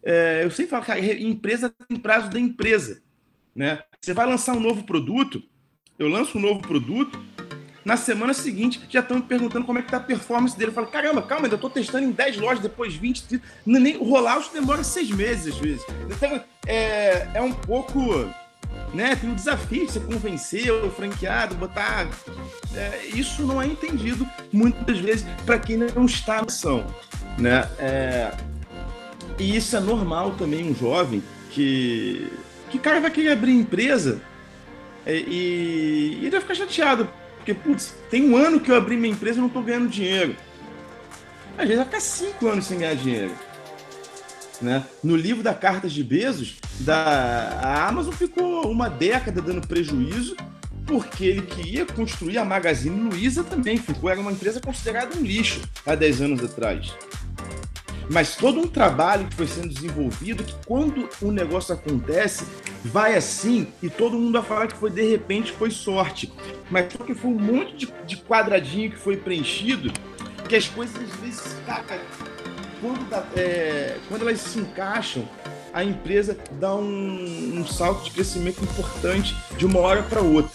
[0.03, 3.03] É, eu sempre falo que a empresa tem prazo da empresa.
[3.55, 3.83] Né?
[4.01, 5.43] Você vai lançar um novo produto,
[5.99, 7.23] eu lanço um novo produto,
[7.85, 10.71] na semana seguinte já estão me perguntando como é que está a performance dele.
[10.71, 13.45] Eu falo, caramba, calma, ainda estou testando em 10 lojas, depois 20, 30.
[13.65, 15.85] Nem, o rollout demora seis meses às vezes.
[16.09, 17.99] Então, é, é um pouco.
[18.93, 22.07] Né, tem um desafio de você convencer o franqueado, botar.
[22.73, 26.85] É, isso não é entendido muitas vezes para quem não está na ação.
[27.37, 27.69] Né?
[27.77, 28.31] É,
[29.37, 31.21] e isso é normal também, um jovem
[31.51, 32.31] que.
[32.69, 34.21] Que cara vai querer abrir empresa
[35.07, 37.09] e, e, ele vai ficar chateado.
[37.37, 40.35] Porque, putz, tem um ano que eu abri minha empresa e não estou ganhando dinheiro.
[41.57, 43.31] Às vezes vai ficar cinco anos sem ganhar dinheiro.
[44.61, 44.83] Né?
[45.03, 50.35] No livro da Cartas de Bezos, da, a Amazon ficou uma década dando prejuízo
[50.85, 53.77] porque ele queria construir a Magazine Luiza também.
[53.77, 56.95] Ficou, era uma empresa considerada um lixo há 10 anos atrás
[58.09, 62.45] mas todo um trabalho que foi sendo desenvolvido que quando o negócio acontece,
[62.83, 66.31] vai assim e todo mundo vai falar que foi de repente, foi sorte.
[66.69, 69.91] Mas só que foi um monte de, de quadradinho que foi preenchido,
[70.47, 71.83] que as coisas às vezes, cara,
[72.81, 75.27] quando, dá, é, quando elas se encaixam,
[75.73, 80.51] a empresa dá um, um salto de crescimento importante de uma hora para outra.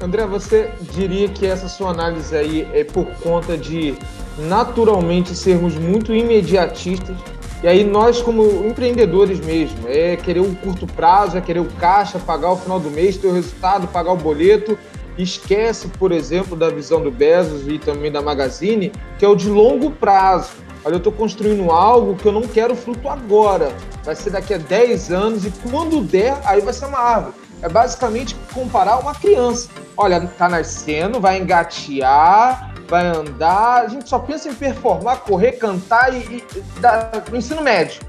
[0.00, 3.96] André, você diria que essa sua análise aí é por conta de
[4.38, 7.16] naturalmente sermos muito imediatistas
[7.60, 12.16] e aí nós como empreendedores mesmo, é querer o curto prazo, é querer o caixa,
[12.18, 14.78] pagar o final do mês, ter o resultado, pagar o boleto,
[15.18, 19.48] esquece, por exemplo, da visão do Bezos e também da Magazine, que é o de
[19.48, 20.50] longo prazo.
[20.84, 23.72] Olha, eu estou construindo algo que eu não quero fruto agora,
[24.04, 27.34] vai ser daqui a 10 anos e quando der, aí vai ser uma árvore.
[27.60, 29.68] É basicamente comparar uma criança.
[29.96, 33.82] Olha, tá nascendo, vai engatear, vai andar.
[33.82, 38.00] A gente só pensa em performar, correr, cantar e, e dar, no ensino médio.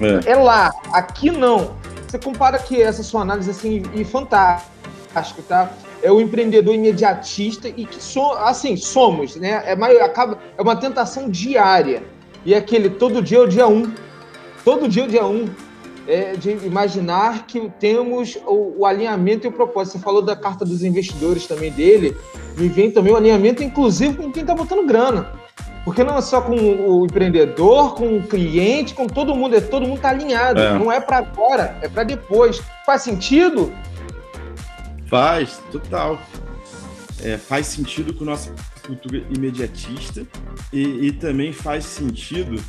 [0.00, 0.32] É.
[0.32, 0.34] é.
[0.34, 1.76] lá, aqui não.
[2.06, 5.70] Você compara que essa sua análise assim e fantástico, tá?
[6.02, 9.62] É o empreendedor imediatista e que so, assim somos, né?
[9.64, 12.02] É mais, acaba é uma tentação diária
[12.44, 13.92] e é aquele todo dia é o dia um,
[14.64, 15.48] todo dia é o dia um
[16.06, 19.98] é de imaginar que temos o, o, alinhamento e o propósito.
[19.98, 22.16] Você falou da carta dos investidores também dele,
[22.56, 25.32] me vem também o alinhamento, inclusive com quem está botando grana.
[25.84, 29.86] Porque não é só com o empreendedor, com o cliente, com todo mundo, é todo
[29.86, 30.60] mundo tá alinhado.
[30.60, 30.78] É.
[30.78, 32.60] Não é para agora, é para depois.
[32.84, 33.72] Faz sentido?
[35.06, 36.20] Faz, total.
[37.22, 38.54] É, faz sentido com nossa
[38.86, 40.26] cultura imediatista
[40.72, 42.62] e, e também faz sentido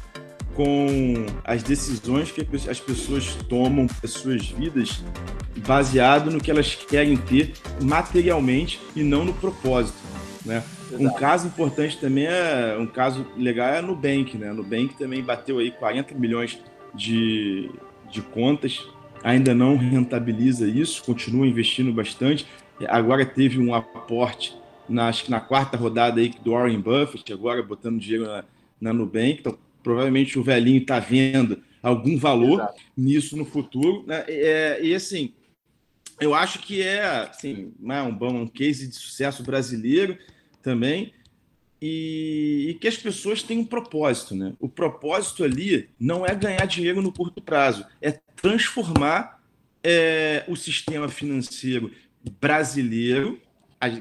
[0.56, 5.04] com as decisões que as pessoas tomam para suas vidas
[5.66, 9.98] baseado no que elas querem ter materialmente e não no propósito,
[10.46, 10.64] né?
[10.94, 14.50] Um caso importante também é um caso legal é a Nubank, né?
[14.50, 16.58] A Nubank também bateu aí 40 milhões
[16.96, 17.70] de,
[18.10, 18.88] de contas,
[19.24, 22.46] ainda não rentabiliza isso, continua investindo bastante.
[22.88, 24.56] Agora teve um aporte
[24.88, 28.44] na, acho que na quarta rodada aí do Warren Buffett, agora botando dinheiro na,
[28.80, 29.40] na Nubank.
[29.40, 32.82] Então, provavelmente o velhinho está vendo algum valor Exato.
[32.96, 34.04] nisso no futuro.
[34.08, 34.24] Né?
[34.28, 35.34] É, e assim,
[36.20, 40.18] eu acho que é assim, né, um bom um case de sucesso brasileiro
[40.62, 41.14] também.
[41.82, 44.54] E, e, que as pessoas têm um propósito, né?
[44.60, 49.40] O propósito ali não é ganhar dinheiro no curto prazo, é transformar
[49.84, 51.92] é, o sistema financeiro
[52.42, 53.40] brasileiro,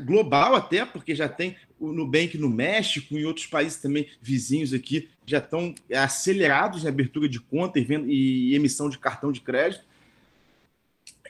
[0.05, 5.11] global até, porque já tem o Nubank no México e outros países também vizinhos aqui
[5.27, 9.85] já estão acelerados em abertura de conta e, e emissão de cartão de crédito.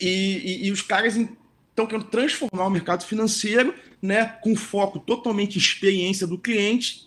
[0.01, 1.17] E, e, e os caras
[1.77, 7.07] estão querendo transformar o mercado financeiro né, com foco totalmente em experiência do cliente,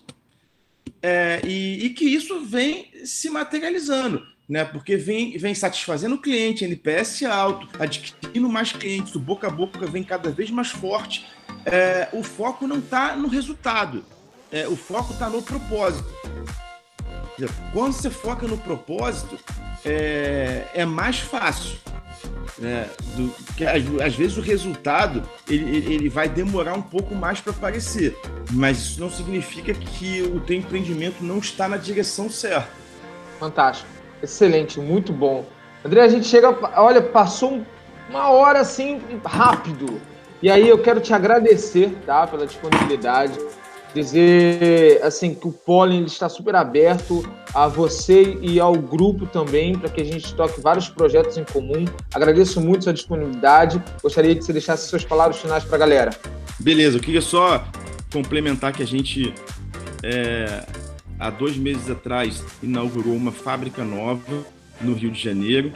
[1.01, 6.65] é, e, e, que isso vem se materializando, né, porque vem, vem satisfazendo o cliente,
[6.65, 11.25] NPS alto, adquirindo mais clientes, o boca a boca vem cada vez mais forte.
[11.65, 14.03] É, o foco não está no resultado,
[14.51, 16.09] é, o foco está no propósito.
[17.73, 19.37] Quando você foca no propósito,
[19.85, 21.77] é, é mais fácil
[22.57, 27.39] né, do, que às, às, vezes o resultado ele, ele vai demorar um pouco mais
[27.39, 28.17] para aparecer,
[28.51, 32.69] mas isso não significa que o teu empreendimento não está na direção certa.
[33.39, 33.89] Fantástico,
[34.21, 35.45] excelente, muito bom.
[35.83, 37.61] André, a gente chega, olha, passou
[38.09, 40.01] uma hora assim rápido.
[40.41, 43.37] E aí eu quero te agradecer, tá, pela disponibilidade
[43.93, 49.89] dizer assim que o Pollen está super aberto a você e ao grupo também para
[49.89, 51.85] que a gente toque vários projetos em comum.
[52.13, 53.81] Agradeço muito sua disponibilidade.
[54.01, 56.11] Gostaria que você deixasse suas palavras finais para a galera.
[56.59, 57.63] Beleza, eu queria só
[58.11, 59.33] complementar que a gente
[60.03, 60.65] é,
[61.19, 64.45] há dois meses atrás inaugurou uma fábrica nova
[64.81, 65.73] no Rio de Janeiro,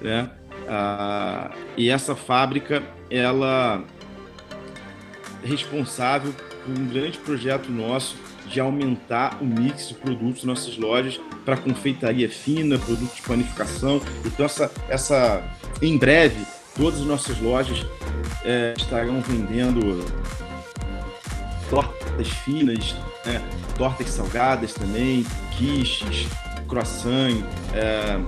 [0.00, 0.30] né?
[0.68, 3.84] Ah, e essa fábrica ela
[5.44, 6.34] é responsável
[6.68, 12.28] um grande projeto nosso de aumentar o mix de produtos nas nossas lojas para confeitaria
[12.28, 14.00] fina, produtos de panificação.
[14.24, 15.42] Então, essa, essa,
[15.82, 16.44] em breve,
[16.76, 17.84] todas as nossas lojas
[18.44, 20.04] é, estarão vendendo
[21.68, 22.94] tortas finas,
[23.24, 23.42] né?
[23.76, 26.28] tortas salgadas também, quiches,
[26.68, 27.42] croissant,
[27.74, 28.20] é,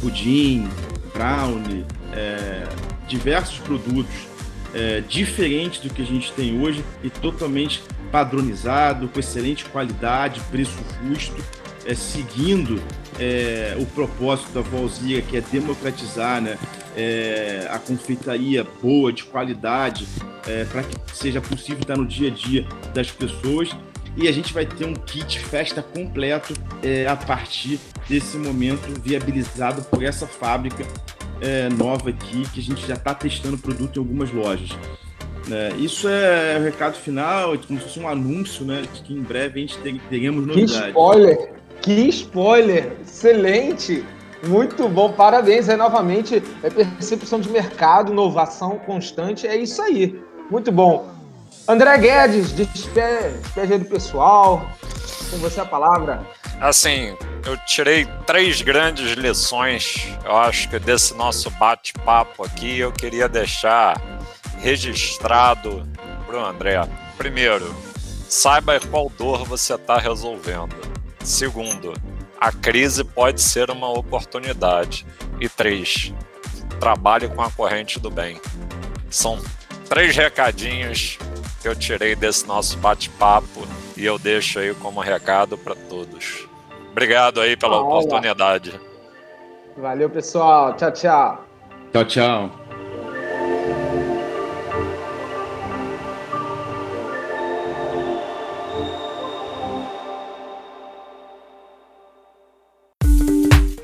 [0.00, 0.68] pudim,
[1.12, 2.66] brownie, é,
[3.06, 4.29] diversos produtos
[4.74, 10.76] é, diferente do que a gente tem hoje e totalmente padronizado, com excelente qualidade, preço
[11.06, 11.42] justo,
[11.86, 12.82] é, seguindo
[13.18, 16.58] é, o propósito da Valzia, que é democratizar né,
[16.96, 20.06] é, a confeitaria boa, de qualidade,
[20.46, 23.70] é, para que seja possível estar no dia a dia das pessoas.
[24.16, 26.52] E a gente vai ter um kit festa completo
[26.82, 30.84] é, a partir desse momento viabilizado por essa fábrica
[31.40, 34.70] é, nova aqui, que a gente já está testando o produto em algumas lojas.
[35.50, 38.82] É, isso é o recado final, é como se fosse um anúncio, né?
[38.82, 40.80] De que em breve a gente ter, teremos novidades.
[40.80, 41.52] Que spoiler!
[41.80, 42.92] Que spoiler!
[43.02, 44.04] Excelente!
[44.46, 46.42] Muito bom, parabéns aí novamente.
[46.62, 50.20] É percepção de mercado, inovação constante, é isso aí.
[50.50, 51.08] Muito bom.
[51.68, 54.66] André Guedes, despede do pessoal.
[55.30, 56.26] Com você a palavra.
[56.60, 63.26] Assim, eu tirei três grandes lições, eu acho que desse nosso bate-papo aqui, eu queria
[63.26, 63.98] deixar
[64.58, 65.88] registrado
[66.26, 66.78] para o André.
[67.16, 67.74] Primeiro,
[68.28, 70.76] saiba qual dor você está resolvendo.
[71.24, 71.94] Segundo,
[72.38, 75.06] a crise pode ser uma oportunidade.
[75.40, 76.12] E três,
[76.78, 78.38] trabalhe com a corrente do bem.
[79.08, 79.42] São
[79.88, 81.18] três recadinhos
[81.62, 86.49] que eu tirei desse nosso bate-papo e eu deixo aí como recado para todos.
[86.90, 87.84] Obrigado aí pela Olha.
[87.84, 88.80] oportunidade.
[89.76, 90.74] Valeu, pessoal.
[90.76, 91.44] Tchau, tchau.
[91.92, 92.50] Tchau, tchau.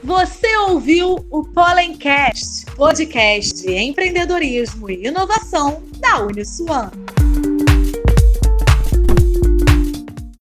[0.02, 6.90] Você ouviu o Pollencast, podcast de empreendedorismo e inovação da Uniswan.